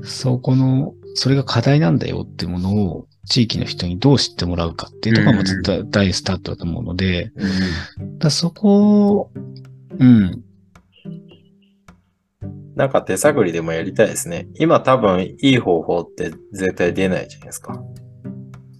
[0.04, 7.50] そこの、それが課題なんだよってものを地域の人にどう知ってもらうかっていうのがまずだ大スタートだと思うので、だか
[8.20, 9.32] らそこを、
[10.00, 10.44] うん、
[12.76, 14.48] なんか手探りでもやりたいですね。
[14.56, 17.82] 今多分いい方法って絶対出ないじゃないですか。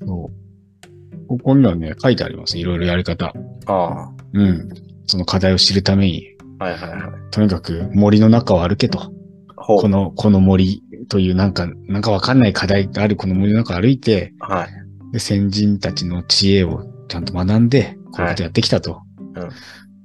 [0.06, 1.28] そう。
[1.28, 2.58] ここにはね、書いてあります。
[2.58, 3.34] いろいろやり方。
[3.68, 4.70] あうん。
[5.06, 6.28] その課題を知るために、
[6.60, 6.66] あ。
[6.66, 7.32] はいはいはい。
[7.32, 9.12] とにかく森の中を歩けと。
[9.56, 15.12] この、この森、というなんか、なんかわかんない課題があるこの森の中を歩いて、はい。
[15.14, 19.02] で、先人たちの知恵をちゃんと学んで、こういうことやってきたと。
[19.36, 19.50] うん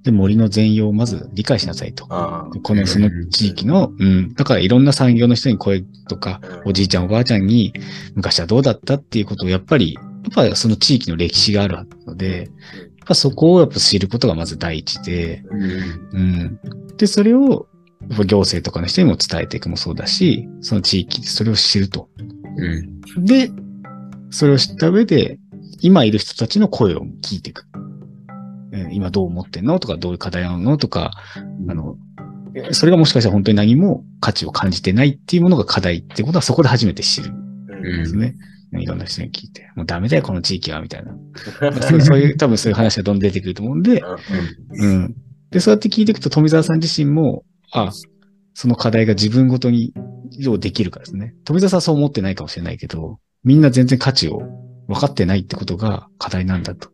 [0.03, 2.07] で、森の全容をまず理解しなさいと。
[2.09, 6.63] あこのその地域の、うん、だからいろんな産業の人に声とか、あ。
[6.65, 7.73] おじいちゃんおばあちゃんに
[8.15, 15.71] 昔はどうだったっていうことをやっぱり、やっぱりその地域の歴史があるので、やっぱそこをやっぱ知ることがまず第一で、うん。
[16.13, 16.61] うん。
[16.97, 17.67] で、それを
[18.09, 22.09] やっぱ行政とかの人にも伝えていくもそうだし、その地域でそれを知ると。
[23.17, 23.25] うん。
[23.25, 23.51] で、
[24.31, 25.39] それを知った上で、
[25.81, 27.67] 今いる人たちの声を聞いていく。
[28.72, 29.78] うん今どう思ってんの？
[29.78, 30.76] とか、どういう課題あるの？
[30.76, 31.12] とか、
[31.68, 31.96] あの、
[32.72, 38.35] それがもしかしたら本当に何も価値を感じてないっていうものが課題ってことはそこで初めて知るんですね。
[38.74, 39.70] いろんな人に聞いて。
[39.76, 41.12] もうダメだよ、この地域は、みたいな。
[41.81, 44.02] そうそういう、多分そういう話がどんどん出てくると思うんで、
[44.72, 45.14] うん。
[45.50, 47.90] で、そうやって聞いていくと富澤さん自身も、あ、
[48.52, 49.94] その課題が自分ごとに
[50.44, 51.35] どうできるかですね。
[51.44, 54.42] 富澤さんはそう思ってないかもしれないけど、みんな全然価値を
[54.88, 56.90] 分かってないってことが課題なんだと。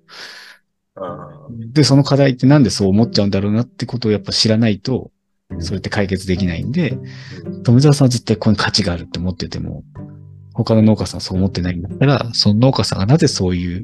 [1.73, 5.11] で、その課題ってなんでそう思っちゃうんだろうなってことをやっぱ知らないと、
[5.59, 6.99] それって解決できないんで、
[7.65, 9.83] 富澤さんは絶対ここに価値があるって思ってても、
[10.53, 13.83] 他の農家さんはそう思ってないんだったら、その農家さんがなぜそういう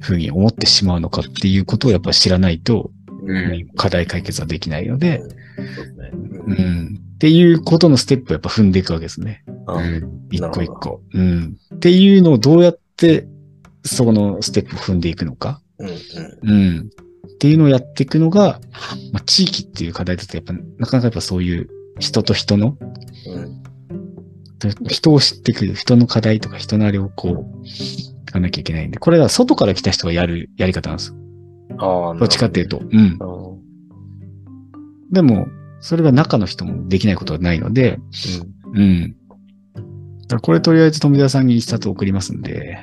[0.00, 2.90] ふうに思ってしまうのかっていうことをやっぱ知らないと、
[3.24, 3.68] うん。
[3.76, 6.10] 課題解決はできないので、そうですね。
[6.12, 7.00] うん。
[7.14, 9.42] っていうことのステップをやっぱ踏んでいくわけですね。
[9.66, 10.28] うん。
[10.30, 11.02] 一個一個。
[11.12, 11.56] うん。
[11.74, 13.26] っていうのをどうやって、
[13.84, 15.60] そのステップを踏んでいくのか。
[15.78, 15.96] うんうん。
[16.50, 16.90] うん。
[17.28, 18.60] っていうのをやっていくのが、
[19.12, 22.76] まあ、地域っていう課題だとやっぱ、なかなかやっぱそういう人と人の、
[23.26, 23.58] うん
[24.88, 31.16] 人を知ってくる、人の課題とか人のあれをこう、聞かなきゃいけないんで、これは外から来た人がやるやり方なんですよ。
[31.78, 32.80] ああ、どっちかっていうと。
[32.80, 33.18] うん。
[33.18, 33.58] と。
[35.12, 35.46] でも、
[35.80, 38.00] それが中の人もできないことはないので、
[38.74, 39.16] うん。
[40.22, 42.78] だからこれとりあえず富田さんに一冊送りますんで、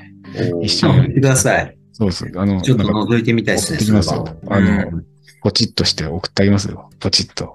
[0.54, 0.64] うん。
[0.64, 1.78] 一緒にください。
[1.98, 3.78] そうそう、あの、ちょっと覗いてみたいですね。
[3.78, 4.28] 送ってきますよ。
[4.50, 5.06] あの、うん
[5.42, 6.90] ポチッとして送ってあげますよ。
[7.00, 7.54] ポチッと。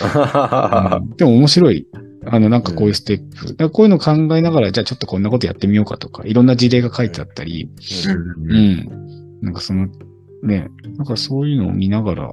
[0.00, 1.88] あうんでも面白い。
[2.24, 3.68] あの、なんかこういうステップ。
[3.70, 7.68] こういうの考えながら、じゃあちょっとこんなことやってみようかとか、いろんな事例が書いてあったり、
[8.06, 8.54] うんう。
[8.54, 9.38] ん。
[9.42, 9.88] なんかその、
[10.44, 12.32] ね、なんかそういうのを見ながら、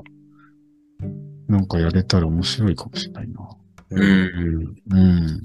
[1.48, 3.50] なんかやれたら面白いかもしれないな。
[3.90, 4.02] うん。
[4.02, 4.96] うん。
[4.96, 5.42] うん。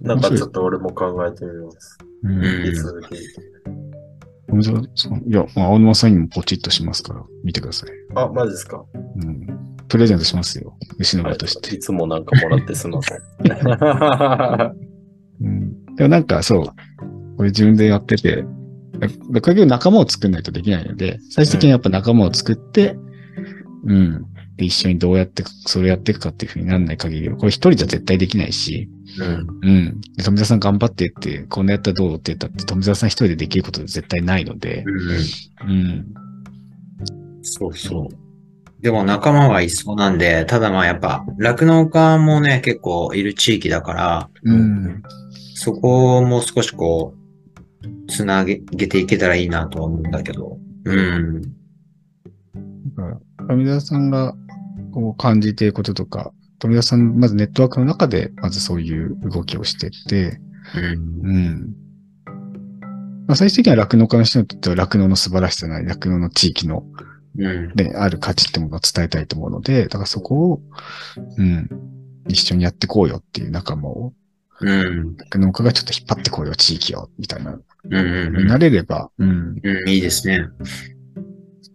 [0.00, 1.98] なんかちょっと俺も考えてみます。
[2.22, 2.38] うん。
[2.38, 3.16] うん引き続き。
[4.48, 7.90] 富澤さんいや、まあ青沼さんにもポチッとしますから、見てください。
[8.14, 9.76] あ、マジですかうん。
[9.88, 10.76] プレゼントしますよ。
[10.98, 11.74] 牛のはい場として。
[11.74, 13.18] いつもなんかもらってすみません。
[15.42, 15.84] うん。
[15.96, 16.64] でもなんかそう、
[17.36, 18.44] これ自分でやってて、
[19.00, 22.96] 結局仲間を作んないとできないので、最終的にやっぱ仲間を作って、
[23.84, 24.26] うん。
[24.56, 29.46] で、一緒にどうやって、それをやっていくかっていうふうにならない限りは、これ一人じゃ絶対できないし、うん。
[29.62, 30.00] うん。
[30.16, 34.84] で富澤さん頑張ってって、こんなやったらどうって言ったって、富澤さん一人でできること絶対ないので、
[35.66, 36.06] うん。
[37.42, 38.82] そうそう。
[38.82, 45.02] でも仲間はいそうなんで、ただまあやっぱ、酪農家もね、結構いる地域だから、うん。
[45.54, 50.58] そこをもう少しこう、つなげていけたらいいなとは思うんだけど。
[50.84, 51.42] うん。
[53.48, 54.34] 富澤さんが
[54.92, 60.40] こう感じていることとか、富澤さん、まずネットワークの中で、まずそういう動きをしてって、
[60.74, 61.26] うん。
[61.26, 61.74] うん。
[63.26, 66.84] まあ、最終的には酪農家の人にとっては酪農の素晴らしさなり、酪農の地域の、
[67.38, 67.74] うん。
[67.74, 70.62] で、ある価値ってものを伝えたいと思うので、だからそこを、
[71.36, 71.68] うん、
[72.28, 74.12] 一緒にやってこうよっていう仲間を、
[74.60, 75.16] うん。
[75.16, 77.94] 酪農家がちょっと引っ張ってこうよ、地域を、みたいな、うん。
[77.94, 78.46] うん。
[78.46, 79.60] なれれば、うん。
[79.62, 79.88] うん。
[79.88, 80.48] いいですね。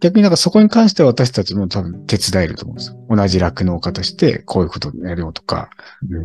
[0.02, 2.96] 逆になんかそこに関しては私たちも多分手伝えると思うんですよ。
[3.08, 5.70] 同じ酪農家としてこういうことやるよとか、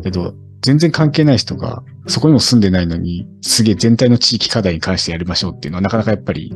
[0.02, 6.52] けど、全然関係ない人が、そこにも住んでないのに、すげえ全体の地域課題に関してやりましょうっていうのはなかなかやっぱり、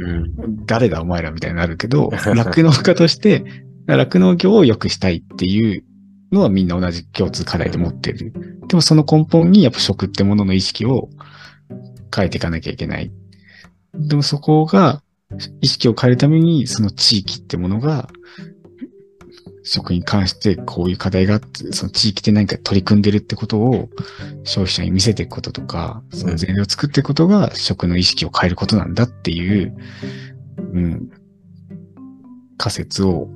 [0.00, 0.66] うん。
[0.66, 3.44] 誰だお前らみたいになるけど、 酪農家として、
[3.86, 5.84] 酪農業を良くしたいっていう
[6.32, 8.32] のはみんな同じ共通課題で持ってる。
[8.66, 11.08] でもその根本にやっぱ食ってものの意識を
[12.12, 13.12] 変えていかなきゃいけない。
[13.94, 15.03] でもそこが、
[15.60, 18.08] 意識を変えるために、その地域ってものが、
[19.64, 23.88] 食に関してこういう課題があって、その地域で何か取り組んでるってことを
[24.44, 29.74] 消費者に見せていくこととか、その前例を作っていくことが食の意識を変えることなんだっていう、
[30.74, 31.10] うん、
[32.58, 33.28] 仮説を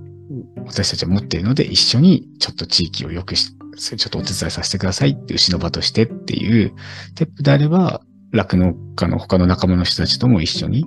[0.66, 6.74] 私たちは持っているので、一緒にちょっと地域を良くし、ちょっとお手伝いさせてくださいっていう牛の場としてっていう
[7.14, 10.84] テップであれば、酪農家の他の仲間の人たちとも一緒に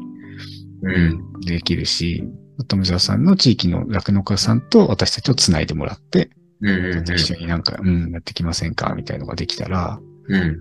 [0.83, 1.41] うん。
[1.41, 2.23] できるし、
[2.67, 6.29] 富澤さんの地域の酪農家さんと私たちをつないでもらって、
[6.61, 7.03] うん。
[7.03, 8.93] 一緒になんか、うん、やってきませんか？
[8.95, 10.57] みたいのができたら、うん。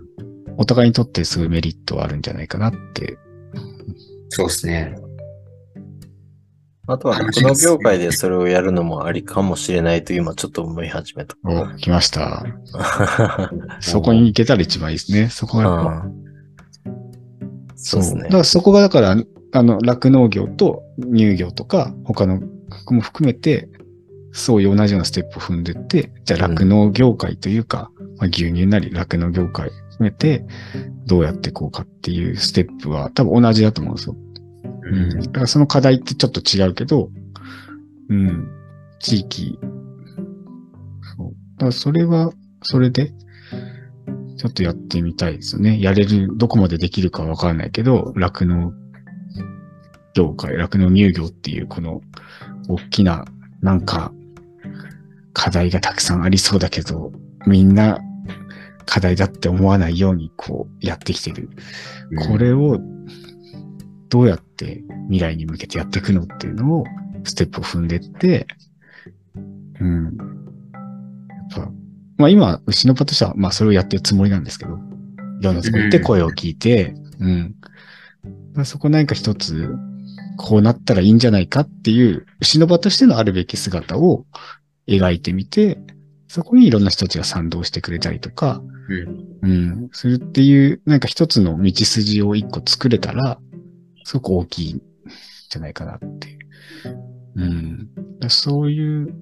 [0.57, 3.19] お互いにとってすごいメリットはあるんじゃないかなって。
[4.29, 4.95] そうですね。
[6.87, 11.37] あとは、この業界でそれをやるのもありかもしれないと今ちょっと思い始めた。
[11.45, 12.45] お、来ました。
[13.81, 15.29] そこに行けたら一番いいですね。
[15.29, 15.91] そこがやっぱ。
[16.07, 16.31] うん
[17.83, 18.37] そうですねだか。
[18.39, 19.17] らそこがだから、
[19.53, 22.41] あの、酪農業と乳業とか、他の
[22.91, 23.69] も含めて、
[24.33, 30.45] そういう同じようなステップを踏んでって、じゃあ酪農業界というか、まあ、牛乳なり酪農業界含めて、
[31.07, 34.17] どうやっていこうかっていうステップは多分同じだと思うんですよ。
[34.83, 35.21] うん。
[35.21, 37.11] だからその課題ってちょっと違うけど、
[38.09, 38.49] うん。
[39.01, 39.59] 地域。
[41.17, 41.33] そう。
[41.57, 42.33] だからそれは、
[42.63, 43.13] それで、
[44.37, 45.81] ちょっとやってみたいですよね。
[45.81, 48.73] やれる、どこまでできるかわからないけど、酪農
[50.15, 52.03] 業界、酪農乳業っていうこの
[52.69, 53.25] 大きな、
[53.61, 54.13] なんか、
[55.33, 57.13] 課題がたくさんありそうだけど、
[57.47, 58.01] みんな
[58.87, 61.49] 課題だって思わないようにこうやってきてる。
[62.29, 62.81] これを
[64.09, 66.85] どうやって未来に向けてやっていくのっていうのを
[67.25, 68.47] ステップを踏んでって、
[69.81, 70.05] うん。
[70.05, 71.71] やっぱ、
[72.19, 74.79] まあ今、牛の場としては、まあそれをやってるつもりなんですけど、
[75.41, 77.55] いろんなとこ行って声を聞いて、うん。
[78.55, 79.75] まあそこ何か一つ、
[80.43, 84.25] こうなったらいいんじゃないかっていう、牛の場としてのあるべき姿を
[84.89, 85.79] 描いてみて、
[86.29, 88.63] そこにいろんな人たちが賛同してくれたりとか、
[89.43, 89.51] うん。
[89.51, 93.39] うん、するっていう、なんか一つの道筋を一個作れたら、
[94.05, 94.83] すごく大きいん
[95.51, 96.39] じゃないかなっていう。
[97.37, 97.89] うん。
[98.29, 99.15] そういう、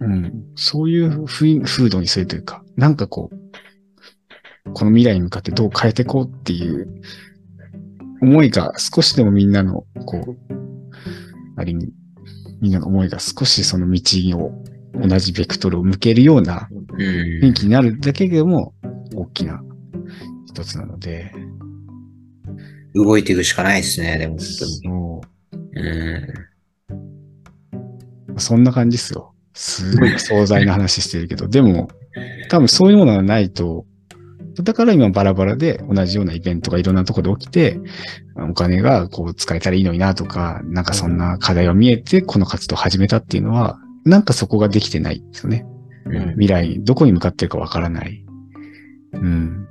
[0.00, 7.02] うん、そういう風土にするというか、なんかこう、この未来に向かってどう変えていこうっていう
[8.20, 10.36] 思いが少しでもみんなの、こう、
[11.56, 11.92] ある意味、
[12.60, 14.00] みんなの思いが少しその道
[14.38, 14.52] を
[14.94, 17.00] 同じベクトルを向けるようなうん
[17.42, 18.72] 雰囲気になるだけでも
[19.14, 19.62] 大きな
[20.46, 21.32] 一つなので、
[22.94, 24.38] 動いていくしかないですね、でも。
[24.38, 25.20] そ
[25.74, 26.14] うん。
[28.36, 29.34] うそんな感じですよ。
[29.52, 31.88] すごい壮大な話してるけど、でも、
[32.48, 33.86] 多分そういうものがないと、
[34.62, 37.80] だから今バラバラで同じようなイベントがいろんなところで起きて、
[38.36, 45.66] お金がこう使えたらいいのになとか、なんかそんな課題が見えてこの活動を始めたっていうのは、なんかそこができてないんですよね。
[46.06, 48.24] うん未来、どこに向かってるかわからない。
[49.12, 49.66] うん。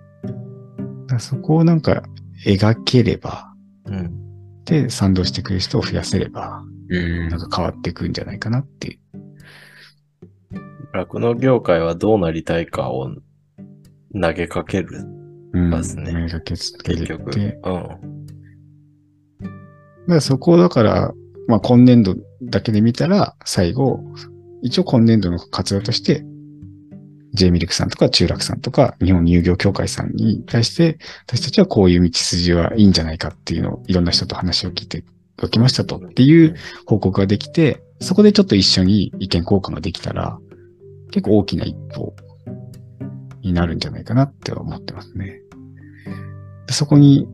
[1.07, 2.03] だそこをなんか
[2.45, 3.53] 描ければ、
[3.85, 4.11] うん。
[4.65, 8.99] で、賛同してくれる人を増やせれば、うんなんか変わっていくんじゃないかなっていう。
[10.93, 13.09] 酪農業界はどうなりたいかを
[14.19, 15.06] 投げかける。
[15.54, 15.69] うん。
[15.69, 17.32] ますね描けつけ結局。
[17.38, 17.62] うん。
[17.62, 17.93] だか
[20.08, 21.13] らそこをだから、
[21.47, 23.99] まあ今年度だけで見たら、最後、
[24.62, 26.25] 一応今年度の活動として、
[27.34, 30.97] J ミルクさんとか中楽さんとか日本乳業協会さんに対して、
[31.28, 35.04] 私たちはこういう道筋はいいんじゃないかっていうのをいろんな人と話を聞いて
[35.43, 40.39] おきましたとっていう報告ができて、そこでちょっと一緒に意見交換ができたら、
[41.12, 42.15] 結構大きな一歩
[43.45, 45.39] になるんじゃないかなって思ってますね。
[46.67, 47.27] でそこに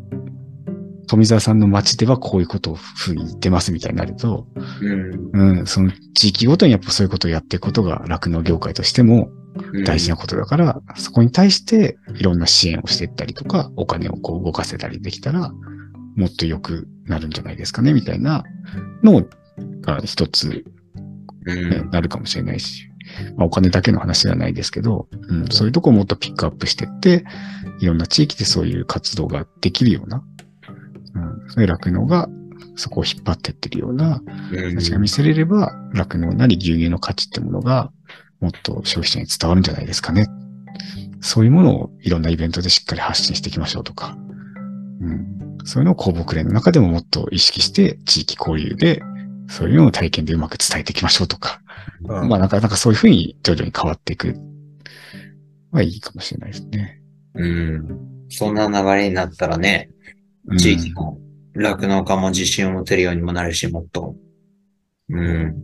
[1.07, 4.47] 富澤さんの街ではこういうことをふうに言ってますみたいになると、
[4.81, 5.57] うん。
[5.59, 9.29] うん、その地域ごとにやっぱそういうことをやっていくことが酪農業界としても
[9.73, 9.83] うん。
[9.83, 15.51] 大事なことだから、そこに対していろんな支援をしていったりとか、お金をこう動かせたりできたら、
[16.15, 18.43] もっと良くなるんじゃないですかね、みたいな
[19.03, 19.25] の
[19.81, 20.63] が一つ、
[21.45, 21.69] うん。
[21.69, 22.89] ねなるかもしれないし、
[23.35, 27.25] まあ、お金だけの話ではないですけど、うん、そういうとこをもっとピックアップしていって、
[27.79, 30.23] いろんな地域でそういう活動ができるような、
[31.15, 32.29] うん、そういう酪農が
[32.75, 34.21] そこを引っ張っていってるような
[34.51, 37.91] うん形が見せれれば、酪農なり牛乳の価値ってものが
[38.39, 40.27] もっと消費者に伝わるんじゃないですかね。
[41.21, 44.17] そういうものをいろんなイベントでしっかり発信していきましょうとか、
[45.01, 49.03] うん、そういうのを公募連の中でももっと意識して地域交流で、
[49.47, 51.61] そういうのを体験でうまく伝えていきましょうとか、
[52.03, 54.35] うんまあなんか、なんかそういうふうに徐々に変わっていく
[55.71, 57.01] はいいかもしれないですね。
[57.35, 58.27] うん。
[58.29, 59.89] そんな流れになったらね、
[60.47, 61.17] うん地域の
[61.53, 64.15] 酪農家も自信を持てるようにもなるし、もっと。
[65.09, 65.55] うん。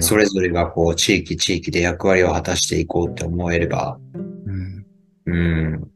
[0.00, 3.98] それぞれがこう、地域地域で役割を果たしていこうって思えれば、
[4.46, 4.86] うん
[5.26, 5.90] うん。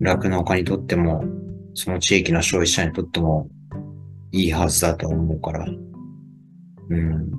[0.00, 1.24] 酪農家にとっても、
[1.74, 3.48] その地域の消費者にとっても、
[4.32, 5.66] いいはずだと思うから。
[6.90, 7.30] うん。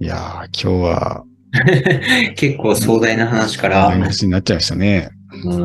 [0.00, 1.24] いやー、今日は、
[2.36, 5.10] 結構壮大な話から話になっちゃいましたね。
[5.10, 5.14] う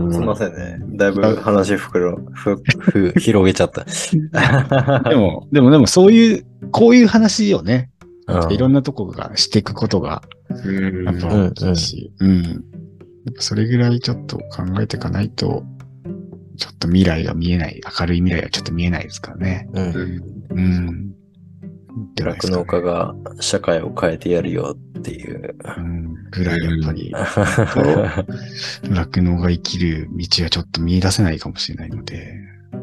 [0.10, 0.78] んすいませんね。
[0.98, 3.86] だいぶ話ふくろ、ふ、ふ、広げちゃった。
[5.10, 7.90] でも、でも、でもそういう、こういう話をね、
[8.28, 11.54] うんいろんなとこがしていくことが、うんやっぱうん
[12.20, 12.44] うん。
[12.44, 12.52] や
[13.32, 15.64] っぱそれぐらいちょっと考えていかないと、
[16.58, 19.68] ちょっと未来が見えない、明るい未来はちょっと見えないですからね。
[19.74, 20.24] うん。
[20.50, 21.14] うん
[22.20, 25.56] 酪農家が社会を変えてやるよっていう。
[25.78, 26.14] うん。
[26.32, 27.14] ぐらいやっぱり、
[28.90, 32.36] 酪農が生きる道はちょっと見出せないかもしれないので、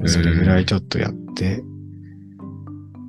[0.07, 1.63] それぐらいちょっとやって、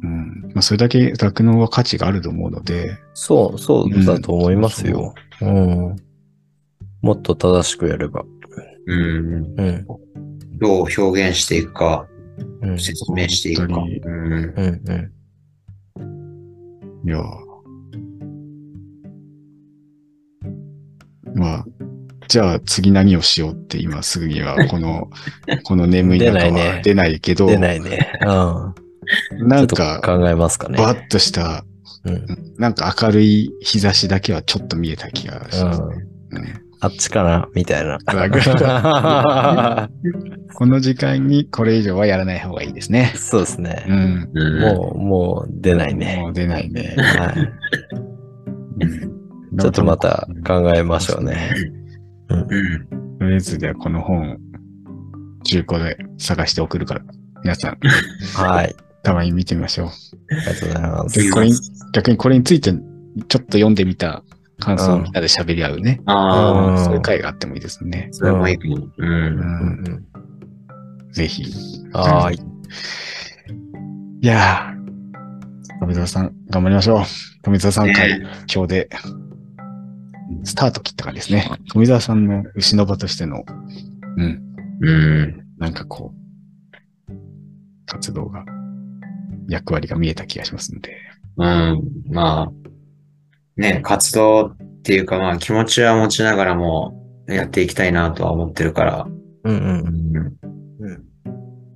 [0.03, 0.41] うん。
[0.53, 5.13] まあ、それだけ酪農は価値があると思うので、そう、そうだと思いますよ。
[5.41, 5.95] うん。
[7.01, 8.23] もっと正しくやれば。
[8.87, 9.55] うん。
[9.57, 9.85] うん。
[10.61, 12.07] どう表現していくか、
[12.61, 12.79] うん。
[12.79, 13.73] 説明していくか。
[13.77, 13.83] うん。
[13.83, 14.81] うん。
[15.99, 16.03] う
[17.03, 17.09] ん。
[17.09, 17.23] いや。
[21.33, 21.65] まあ、
[22.27, 25.09] じゃあ次何をしようって今すぐにはこの、
[25.65, 28.11] この眠い中は出ないけど、出ないね。
[28.21, 29.47] うん。
[29.47, 30.77] なんか、考えますかね。
[30.77, 31.65] バッとした、
[32.05, 32.25] うん。
[32.57, 35.87] なんか明るい日差しだけはちょっと見えた気がしますね。
[36.33, 37.99] うんあっちかなみたいな。
[40.53, 43.13] この時間にこれ以上はやらない方がいいですね。
[43.15, 43.93] そうですねう。
[43.93, 44.31] ん。
[44.33, 46.17] うんもう、もう出ないね。
[46.17, 46.95] もう出ないね。
[46.97, 47.37] はい。
[48.81, 49.11] うん
[49.59, 51.53] ちょっとまた考えましょうね。
[52.29, 52.47] うん。
[53.19, 54.39] とりあえずではこの本、
[55.43, 57.01] 中古で探して送るから、
[57.43, 57.77] 皆さん、
[58.33, 58.75] はい。
[59.03, 59.87] たまに見てみましょう。
[59.87, 59.91] あ
[60.35, 61.71] りがとうございます。
[61.93, 62.81] 逆にこれについて、ちょっ
[63.27, 64.23] と読んでみた
[64.61, 65.99] 感想をみんなで喋り合うね。
[66.05, 68.07] ああ、うんそういう会があってもいいですね。
[68.11, 68.75] それもいいかも。
[68.77, 68.93] う。
[68.97, 69.39] うんうんん。
[69.87, 70.05] うん
[71.11, 71.43] ぜひ。
[71.91, 72.39] はーい。
[74.21, 77.03] いやー、富澤さん、頑張りましょう。
[77.41, 78.89] 富澤さん会、ね今日で、
[80.43, 81.49] スタート切った感じですね。
[81.73, 83.43] 富澤さんの牛の場としての、
[84.17, 84.41] うん、
[84.81, 85.45] うん。
[85.57, 86.13] なんかこ
[87.09, 87.11] う、
[87.85, 88.45] 活動が、
[89.49, 90.95] 役割が見えた気がしますので。
[91.37, 91.81] うん。
[92.09, 92.51] まあ、
[93.57, 96.93] ね、活動っていうかまあ気持ちは持ちながらも
[97.27, 99.07] やっていきたいなとは思ってるから。
[99.43, 99.59] うんう。
[99.63, 101.03] うんん。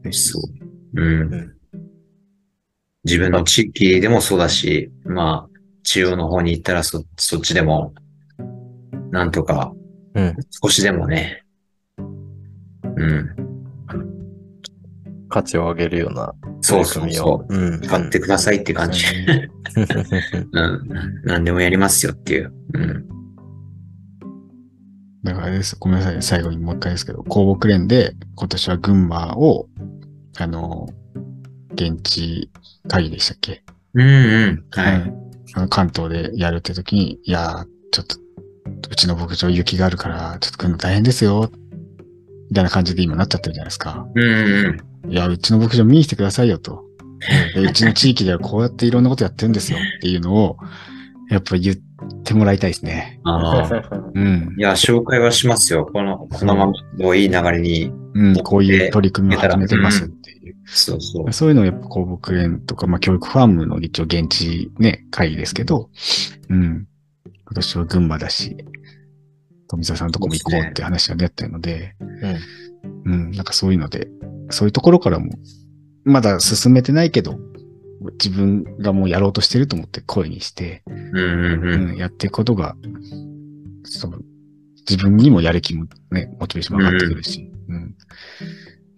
[0.04, 0.14] うん。
[0.14, 1.02] そう。
[1.02, 1.56] うんうん。
[3.04, 7.94] 自分の地域でもそうだし、まあ、中央の方に行ったらそ、そっちでも、
[9.12, 9.72] なんとか、
[10.16, 10.36] うん。
[10.64, 11.44] 少しでもね、
[11.98, 12.02] う
[13.06, 13.36] ん。
[15.30, 16.34] 価値を上げるような
[16.66, 17.47] そう取りそうそう。
[17.47, 17.72] 組みを。
[17.72, 17.82] うん。
[17.88, 19.03] 買ってくださいって感じ。
[20.51, 21.22] うん。
[21.24, 22.53] 何でもやりますよっていう。
[22.74, 23.05] うん。
[25.24, 25.76] だからあれです。
[25.80, 26.22] ごめんなさい。
[26.22, 29.68] 最後にもう一回ですけど、公木連で今年は群馬を、
[30.38, 30.88] あの、
[31.74, 32.49] 現地
[32.88, 33.63] 会議でしたっけ？
[33.95, 34.66] うんうん。
[34.72, 34.95] はい。
[34.95, 35.26] うん
[35.57, 38.18] あの関東でやるって時に、いやー、ちょっと、
[38.91, 41.49] うちの牧場雪があるから、ちょっと来るの大変ですよ。
[42.50, 44.08] みたいな感じで今なっちゃってるじゃないですか。
[44.14, 45.12] うんうん。
[45.12, 46.84] いや、うちの牧場見に来てくださいよと。
[47.56, 50.58] でうちの地域ではこうやっていろんなことやってるんですよっていうのを、
[51.30, 51.76] やっぱ言っ
[52.24, 53.20] てもらいたいですね。
[53.24, 54.02] ああ。
[54.14, 54.62] うんい。
[54.62, 55.89] や、紹介はしますよ。
[55.91, 57.91] この、このままのいい流れに。
[58.16, 60.56] うん、こういう取り組みを始めてますっていう。
[60.66, 61.34] そうそう。
[61.34, 65.89] そういうのをやっぱ公牧園とか、まあ教育ファームの一応現地ね、会議ですけど、
[66.50, 66.88] うん。
[67.26, 68.56] 今年は群馬だし、
[69.68, 71.95] 富澤さんのとこも行こうって話が出てるので、
[73.05, 74.07] うん、なんかそういうので、
[74.49, 75.32] そういうところからも、
[76.03, 77.39] まだ進めてないけど、
[78.24, 81.89] 自分がもうやろうとしてると思って声にして、うんうんうん。
[81.91, 82.76] うん、やっていくことが、
[83.84, 84.20] その
[84.88, 87.95] 自分にもやる気もね、モチベーションも上がってくるし、うん。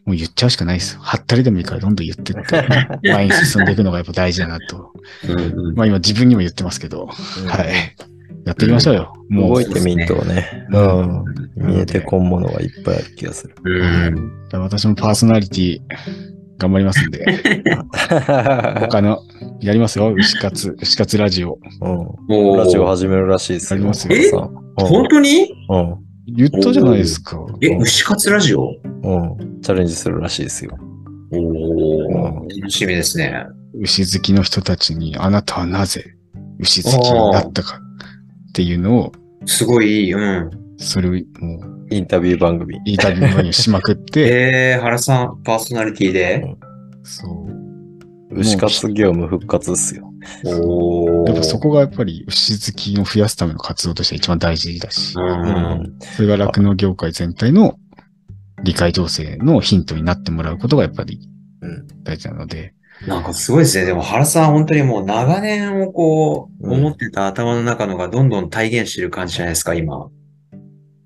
[0.05, 1.01] もう言っちゃうしかないですよ。
[1.01, 2.67] はったりでもいいからどんどん言ってって、
[3.09, 4.93] 前に進んでいくのがやっぱ大事だなと。
[5.27, 7.95] うんうんまあ今自分にも言ってますけど、はい。
[8.47, 9.13] やっていきましょうよ。
[9.29, 10.67] もう、動いてみんとね。
[10.71, 11.67] ううん。
[11.67, 13.55] 見えてこんものがいっぱいある気がする。
[13.63, 14.61] うん。
[14.61, 15.79] 私もパーソナリティ
[16.57, 17.25] 頑張りますんで、
[18.79, 19.19] 他の、
[19.61, 20.13] やりますよ。
[20.13, 21.59] 牛活、牛活ラジオ。
[21.81, 23.77] うんラジオ始めるらしいですよ。
[23.77, 24.31] やりますよえ？
[24.77, 25.51] 本当に？
[25.69, 25.95] うん。
[26.27, 27.45] 言ったじゃないですか。
[27.61, 28.69] え、牛活ラジオ？
[29.03, 29.31] うん。
[29.31, 29.61] うん。
[29.61, 30.77] チャレンジするらしいですよ。
[31.31, 33.45] おお楽しみですね。
[33.81, 36.05] 牛好きの人たちに、あなたはなぜ
[36.59, 37.79] 牛好きになったか
[38.57, 39.11] っていうのを、
[39.45, 40.13] すごいいい。
[40.13, 40.49] うん。
[40.77, 42.79] それをもう、インタビュー番組。
[42.85, 46.43] インタビューにしまくって、えー、原さん、パーソナリティで？
[47.03, 47.27] そ
[48.31, 48.35] う。
[48.35, 50.11] 牛活業務復活っすよ。
[50.43, 55.21] おおやっぱそこがやっぱり牛好きを増やすための活動として一番大事だしう、。
[55.21, 55.27] うん
[55.83, 55.99] ん。
[56.01, 57.77] それが酪農業界全体の
[58.63, 61.19] 理解情勢のヒントになってもらうことがやっぱり
[61.61, 62.73] うん大事なので、
[63.05, 63.85] なんかすごいですね。
[63.85, 70.09] でも原さん、本当にもう長年をこう、うん思ってた頭の中のがどんどん体現してる感じじゃないですか、今。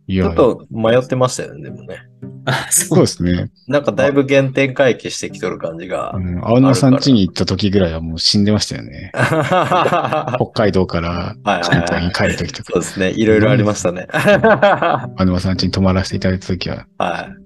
[0.08, 1.98] いやちょっ、と迷ってましたよね、でもね。
[2.46, 3.52] あ、そそうですね。
[3.68, 6.20] なんかだいぶ原点回帰してきとる感じがう。
[6.20, 9.12] ん、青沼さん家に行った時ぐらいはもう死んでましたよね。
[9.14, 12.14] は 北海道からいはい関東にはい。
[12.14, 12.82] 帰る時とかそう。
[12.82, 13.12] ですね。
[13.12, 14.08] いろいろありましたね。
[14.10, 17.41] は 青沼さん家に泊まらせていただいた時は、い。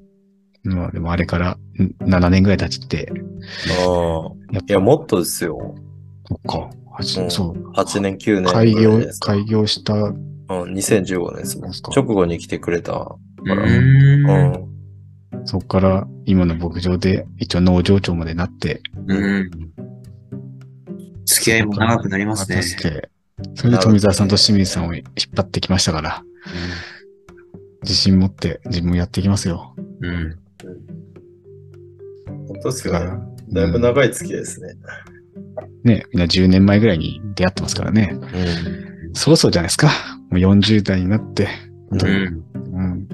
[0.65, 1.57] まあでもあれからん
[2.03, 3.25] 7年ぐらい経ちって、うん
[4.53, 5.75] やっいや、もっとですよ。
[6.27, 6.69] そっか。
[6.91, 7.71] 八うんそう。
[7.71, 8.99] 8年、9年開業。
[9.19, 10.15] 開業した、うん、
[10.73, 11.71] 2015年ですもん。
[11.71, 13.55] ですか直後に来てくれたかうら。
[13.55, 15.41] うーん。
[15.41, 15.45] ん。
[15.45, 19.51] そっから今の牧場で一応農場長までなって、うん。
[21.25, 22.61] 付き合いも長くなりますね
[23.55, 25.03] それで富澤さんと清水さんを引っ
[25.35, 26.23] 張ってきましたから、
[27.81, 29.75] 自信持って自分もやっていきますよ。
[30.01, 30.39] うん。
[30.65, 31.05] うん
[32.47, 32.99] 本当ですよね。
[32.99, 34.75] だから、だいぶうん長い付き合いですね。
[35.83, 38.09] ね、みんな10年前ぐらいに出会ってますからね。
[38.11, 39.13] うん。
[39.13, 39.89] そろそろじゃないですか。
[40.29, 41.47] もう40代になって、
[41.91, 42.43] ううん。
[42.73, 43.07] うん、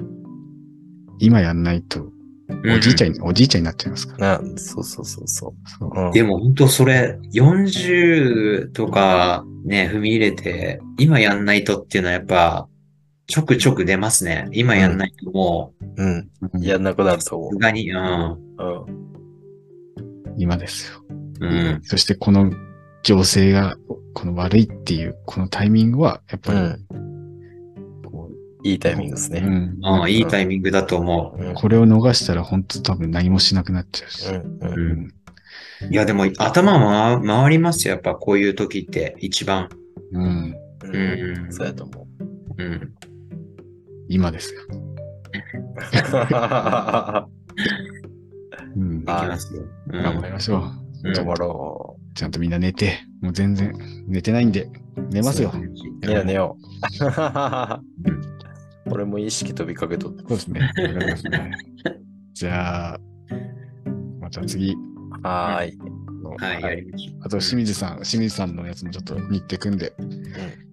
[1.18, 2.06] 今やんないと、
[2.74, 4.40] おじいちゃんに、おじいちゃんになっちゃいますから。
[4.40, 6.06] なそうそうそうそそうう。
[6.06, 12.68] うんでも本当それ、40とかね、踏み入れて、今やんないとっていうのはやっぱ、
[13.32, 14.46] ちょくちょく出ますね。
[14.52, 16.28] 今やんないともうん。
[16.52, 17.98] うんやんなくなるとう、思さすがに、うん。
[17.98, 18.38] う。
[18.58, 20.34] うん。
[20.36, 21.02] 今ですよ。
[21.40, 21.80] うん。
[21.82, 22.52] そしてこの
[23.02, 23.74] 情勢が、
[24.12, 28.02] この悪いっていう、このタイミングは、やっぱり、うん。
[28.04, 28.30] こ
[28.64, 29.40] いいタイミングですう、ね。
[29.40, 31.54] んああ、いいタイミングだと思うん。
[31.54, 34.28] これを逃したら本当多分何もしなくなっちゃうし。
[34.28, 34.36] うん。
[34.36, 34.58] う。
[34.60, 35.10] うん。
[35.84, 35.90] うん。
[35.90, 36.78] いや、でも頭
[37.18, 37.94] 回回りますよ。
[37.94, 39.70] やっぱこういう時って一番。
[40.12, 40.54] うん。
[40.84, 40.86] う。
[40.86, 41.50] うんん。
[41.50, 42.06] そうやと思
[42.58, 42.62] う。
[42.62, 42.94] うん。
[44.12, 44.60] 今ですよ。
[48.76, 49.00] うん。
[49.00, 49.62] できますよ。
[49.88, 50.60] うん頑張りましょう。
[50.60, 50.64] う
[51.10, 53.72] ん止まろちゃんとみんな寝て、もう全然
[54.06, 54.68] 寝てないんで、
[55.10, 55.50] 寝ますよ。
[55.54, 55.58] う。
[56.06, 56.58] 寝よう寝よ
[58.86, 58.86] う。
[58.92, 60.08] 俺も意識飛びかけと。
[60.08, 60.70] そうですね。
[62.34, 63.00] じゃあ、
[64.20, 64.76] また次。
[65.22, 65.78] はーい。
[66.36, 67.14] はい、やりましょう。
[67.20, 69.92] あと、清水さん、清水さんのやつもちょっと日程組んで、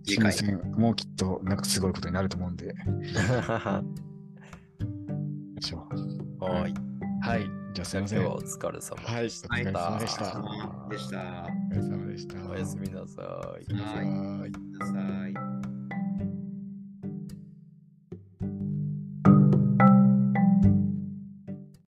[0.05, 0.33] 次回。
[0.33, 2.73] 清水さんもうきっとなんかすごいことになると思うんで、
[3.43, 3.83] は
[5.59, 5.87] しょ
[6.41, 6.73] うーい。
[7.21, 7.59] はい。
[7.73, 8.27] じゃあすいません。
[8.27, 9.19] お疲れ様い。
[9.19, 9.47] おでした。
[9.47, 10.25] 疲れ様でした。
[10.25, 11.17] はおでした。
[11.17, 12.49] 疲れ様でした。
[12.49, 13.25] おやすみなさい。
[13.73, 14.07] はい
[14.39, 14.51] はい。
[14.51, 14.93] くださ
[15.27, 15.33] い。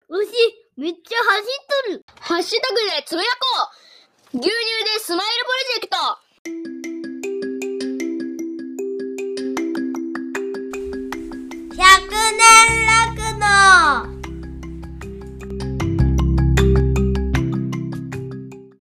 [0.09, 2.05] 牛、めっちゃ走っとる。
[2.19, 3.71] ハッシュタグでつぶやこ
[4.36, 4.38] う。
[4.38, 5.97] 牛乳でスマイルプロジェクト。
[11.73, 11.82] 100
[12.38, 12.45] 年
[12.86, 14.16] 楽の